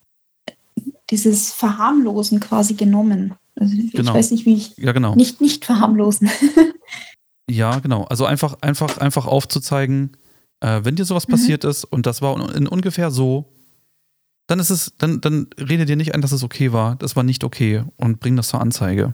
[1.09, 3.35] dieses Verharmlosen quasi genommen.
[3.55, 4.13] Also ich Genau.
[4.13, 5.15] weiß nicht, wie ich Ja, genau.
[5.15, 6.29] nicht, nicht verharmlosen.
[7.49, 8.03] Ja, genau.
[8.05, 10.15] Also einfach, einfach, einfach aufzuzeigen,
[10.61, 11.31] äh, wenn dir sowas Mhm.
[11.33, 13.45] passiert ist und das war in ungefähr so,
[14.47, 16.95] dann ist es, dann, dann rede dir nicht ein, dass es okay war.
[16.97, 19.13] Das war nicht okay und bring das zur Anzeige.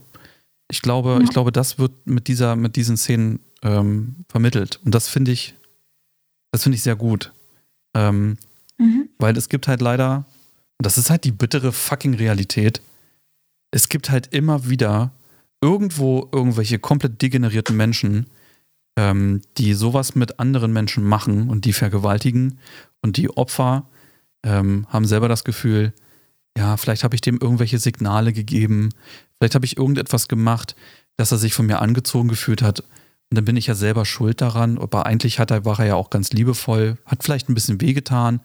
[0.70, 1.22] Ich glaube, Ja.
[1.22, 4.80] ich glaube, das wird mit dieser, mit diesen Szenen ähm, vermittelt.
[4.86, 5.56] Und das finde ich,
[6.52, 7.32] das finde ich sehr gut.
[7.94, 8.38] Ähm,
[8.80, 9.10] Mhm.
[9.18, 10.26] weil es gibt halt leider,
[10.78, 12.82] und das ist halt die bittere fucking Realität,
[13.72, 15.12] es gibt halt immer wieder
[15.62, 18.28] irgendwo irgendwelche komplett degenerierten Menschen,
[18.98, 22.60] ähm, die sowas mit anderen Menschen machen und die vergewaltigen
[23.02, 23.88] und die Opfer
[24.44, 25.94] ähm, haben selber das Gefühl,
[26.58, 28.90] ja, vielleicht habe ich dem irgendwelche Signale gegeben,
[29.38, 30.76] vielleicht habe ich irgendetwas gemacht,
[31.16, 32.82] dass er sich von mir angezogen gefühlt hat
[33.30, 35.96] und dann bin ich ja selber schuld daran, aber eigentlich hat er, war er ja
[35.96, 38.42] auch ganz liebevoll, hat vielleicht ein bisschen wehgetan,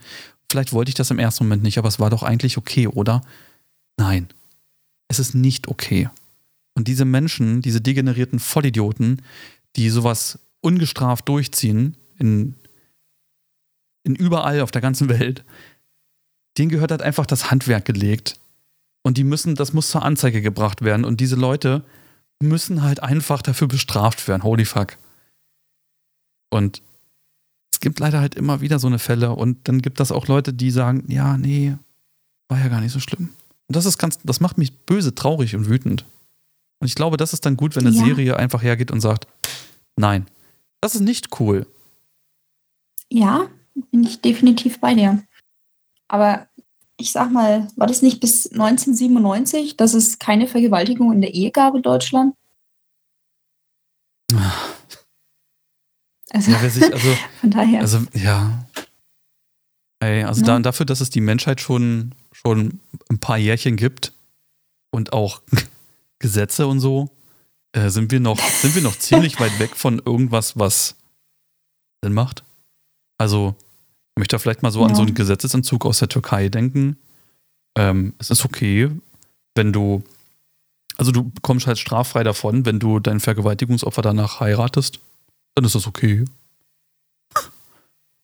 [0.51, 3.23] vielleicht wollte ich das im ersten Moment nicht, aber es war doch eigentlich okay, oder?
[3.97, 4.29] Nein,
[5.09, 6.11] es ist nicht okay.
[6.75, 9.23] Und diese Menschen, diese degenerierten Vollidioten,
[9.77, 12.55] die sowas ungestraft durchziehen, in,
[14.05, 15.45] in überall auf der ganzen Welt,
[16.59, 18.39] denen gehört halt einfach das Handwerk gelegt.
[19.03, 21.05] Und die müssen, das muss zur Anzeige gebracht werden.
[21.05, 21.85] Und diese Leute
[22.41, 24.43] müssen halt einfach dafür bestraft werden.
[24.43, 24.97] Holy fuck.
[26.51, 26.83] Und
[27.73, 29.33] es gibt leider halt immer wieder so eine Fälle.
[29.33, 31.77] Und dann gibt es auch Leute, die sagen, ja, nee,
[32.49, 33.31] war ja gar nicht so schlimm.
[33.67, 36.05] Und das ist ganz, das macht mich böse, traurig und wütend.
[36.83, 38.05] Und ich glaube, das ist dann gut, wenn eine Ja.
[38.05, 39.29] Serie einfach hergeht und sagt,
[39.95, 40.27] nein,
[40.81, 41.65] das ist nicht cool.
[43.09, 43.47] Ja,
[43.93, 45.23] bin ich definitiv bei dir.
[46.09, 46.49] Aber
[46.97, 51.53] ich sag mal, war das nicht bis 1997, dass es keine Vergewaltigung in der Ehe
[51.53, 52.35] gab in Deutschland?
[56.31, 57.81] Also, Ja, sich, also, von daher.
[57.81, 58.67] also, ja.
[60.01, 60.47] Ey, also Ja.
[60.49, 64.13] da, dafür, dass es die Menschheit schon, schon ein paar Jährchen gibt
[64.91, 65.43] und auch
[66.23, 67.11] Gesetze und so,
[67.73, 70.97] äh, sind wir noch, sind wir noch ziemlich weit weg von irgendwas, was
[72.03, 72.43] Sinn macht.
[73.19, 73.55] Also,
[74.15, 74.95] ich möchte da vielleicht mal so an Ja.
[74.97, 76.97] so einen Gesetzesentzug aus der Türkei denken.
[77.77, 78.91] Ähm, es ist okay,
[79.55, 80.03] wenn du,
[80.97, 85.01] also du kommst halt straffrei davon, wenn du dein Vergewaltigungsopfer danach heiratest,
[85.55, 86.25] dann ist das okay.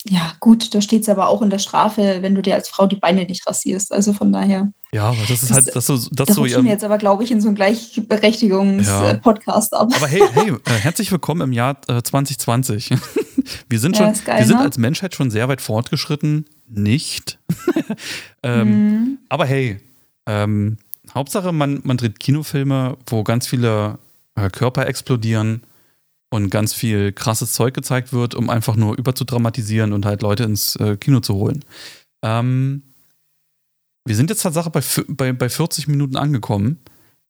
[0.07, 2.87] Ja, gut, da steht es aber auch in der Strafe, wenn du dir als Frau
[2.87, 3.93] die Beine nicht rasierst.
[3.93, 4.71] Also von daher.
[4.93, 6.73] Ja, aber das ist halt, das so, das Da so, rutschen wir ja.
[6.75, 7.67] jetzt aber, glaube ich, in so einen Ja.
[7.67, 9.89] Gleichberechtigungs-Podcast ab.
[9.95, 12.91] Aber hey, hey, äh, herzlich willkommen im Jahr äh, 2020.
[13.69, 14.63] Wir sind Ja, schon, ist geil, wir sind ne?
[14.63, 16.45] als Menschheit schon sehr weit fortgeschritten.
[16.69, 17.39] Nicht.
[18.43, 19.19] ähm, Mhm.
[19.31, 19.81] Aber hey,
[20.27, 20.77] ähm,
[21.15, 23.99] Hauptsache, man, man dreht Kinofilme, wo ganz viele
[24.35, 25.63] äh, Körper explodieren
[26.31, 30.77] und ganz viel krasses Zeug gezeigt wird, um einfach nur überzudramatisieren und halt Leute ins
[30.77, 31.65] äh, Kino zu holen.
[32.23, 32.83] Ähm,
[34.05, 36.79] wir sind jetzt Tatsache bei, bei, bei 40 Minuten angekommen.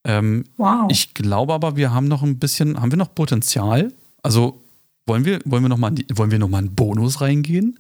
[0.05, 0.91] Ähm, Wow.
[0.91, 3.93] ich glaube aber, wir haben noch ein bisschen, haben wir noch Potenzial?
[4.23, 4.63] Also
[5.07, 7.79] wollen wir, wollen wir noch mal, in die- wollen wir noch mal einen Bonus reingehen?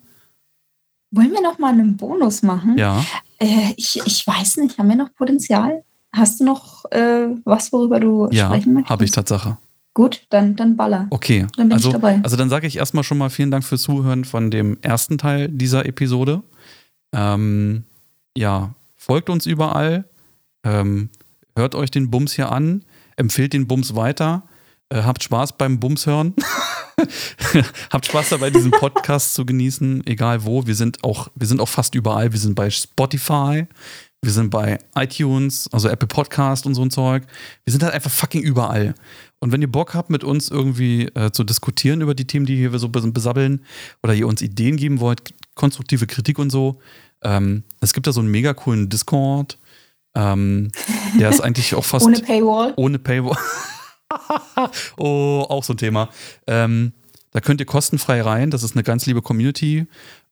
[1.10, 2.76] Wollen wir noch mal einen Bonus machen?
[2.76, 3.04] Ja.
[3.38, 5.82] Äh, ich, ich weiß nicht, haben wir noch Potenzial?
[6.12, 8.90] Hast du noch äh, was, worüber du Ja, sprechen möchtest?
[8.90, 9.58] habe ich Tatsache.
[9.98, 11.08] Gut, dann, dann baller.
[11.10, 11.48] Okay.
[11.56, 12.20] Dann bin ich also, dabei.
[12.22, 15.48] also dann sage ich erstmal schon mal vielen Dank fürs Zuhören von dem ersten Teil
[15.48, 16.44] dieser Episode.
[17.12, 17.82] Ähm,
[18.36, 20.04] ja, folgt uns überall.
[20.62, 21.08] Ähm,
[21.56, 22.84] hört euch den Bums hier an.
[23.16, 24.44] Empfehlt den Bums weiter.
[24.88, 26.32] Äh, habt Spaß beim Bums hören.
[27.90, 30.64] habt Spaß dabei, diesen Podcast zu genießen, egal wo.
[30.64, 32.32] Wir sind auch, wir sind auch fast überall.
[32.32, 33.66] Wir sind bei Spotify.
[34.20, 37.24] Wir sind bei iTunes, also Apple Podcast und so ein Zeug.
[37.64, 38.94] Wir sind halt einfach fucking überall.
[39.40, 42.56] Und wenn ihr Bock habt, mit uns irgendwie äh, zu diskutieren über die Themen, die
[42.56, 43.64] hier so bes- besabbeln,
[44.02, 45.22] oder ihr uns Ideen geben wollt,
[45.54, 46.80] konstruktive Kritik und so,
[47.22, 49.58] ähm, es gibt da so einen mega coolen Discord.
[50.14, 50.70] Ähm,
[51.18, 52.72] der ist eigentlich auch fast Ohne Paywall.
[52.76, 53.36] ohne Paywall.
[54.96, 56.08] oh, auch so ein Thema.
[56.46, 56.92] Ähm,
[57.32, 58.50] da könnt ihr kostenfrei rein.
[58.50, 59.86] Das ist eine ganz liebe Community.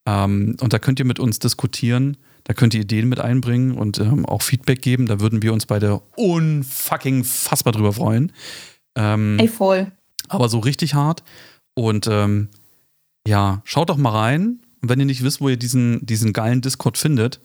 [0.06, 2.16] Ähm, und da könnt ihr mit uns diskutieren.
[2.44, 5.06] Da könnt ihr Ideen mit einbringen und ähm, auch Feedback geben.
[5.06, 8.32] Da würden wir uns beide unfucking fassbar drüber freuen.
[8.96, 9.92] Ähm, Ey, voll.
[10.28, 11.22] aber so richtig hart.
[11.74, 12.48] Und ähm,
[13.26, 14.60] ja, schaut doch mal rein.
[14.82, 17.40] Und wenn ihr nicht wisst, wo ihr diesen, diesen geilen Discord findet,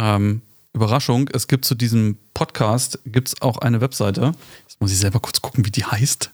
[0.00, 0.42] ähm,
[0.72, 4.32] Überraschung, es gibt zu diesem Podcast gibt's auch eine Webseite.
[4.66, 6.30] Jetzt muss ich selber kurz gucken, wie die heißt.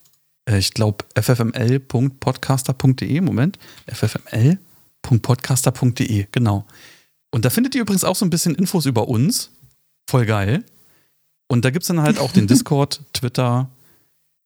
[0.48, 3.20] Äh, ich glaube ffml.podcaster.de.
[3.20, 3.58] Moment.
[3.86, 6.66] ffml.podcaster.de, genau.
[7.30, 9.50] Und da findet ihr übrigens auch so ein bisschen Infos über uns.
[10.08, 10.64] Voll geil.
[11.48, 13.68] Und da gibt es dann halt auch den Discord, Twitter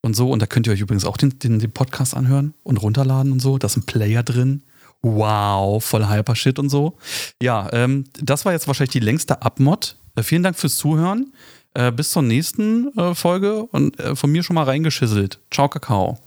[0.02, 0.30] und so.
[0.30, 3.40] Und da könnt ihr euch übrigens auch den, den, den Podcast anhören und runterladen und
[3.40, 3.58] so.
[3.58, 4.62] Da ist ein Player drin.
[5.02, 6.98] Wow, voll Hyper-Shit und so.
[7.42, 9.96] Ja, ähm, das war jetzt wahrscheinlich die längste Abmod.
[10.14, 11.32] Äh, vielen Dank fürs Zuhören.
[11.74, 15.40] Äh, bis zur nächsten äh, Folge und äh, von mir schon mal reingeschisselt.
[15.50, 16.18] Ciao, Kakao.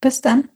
[0.00, 0.48] Bis dann.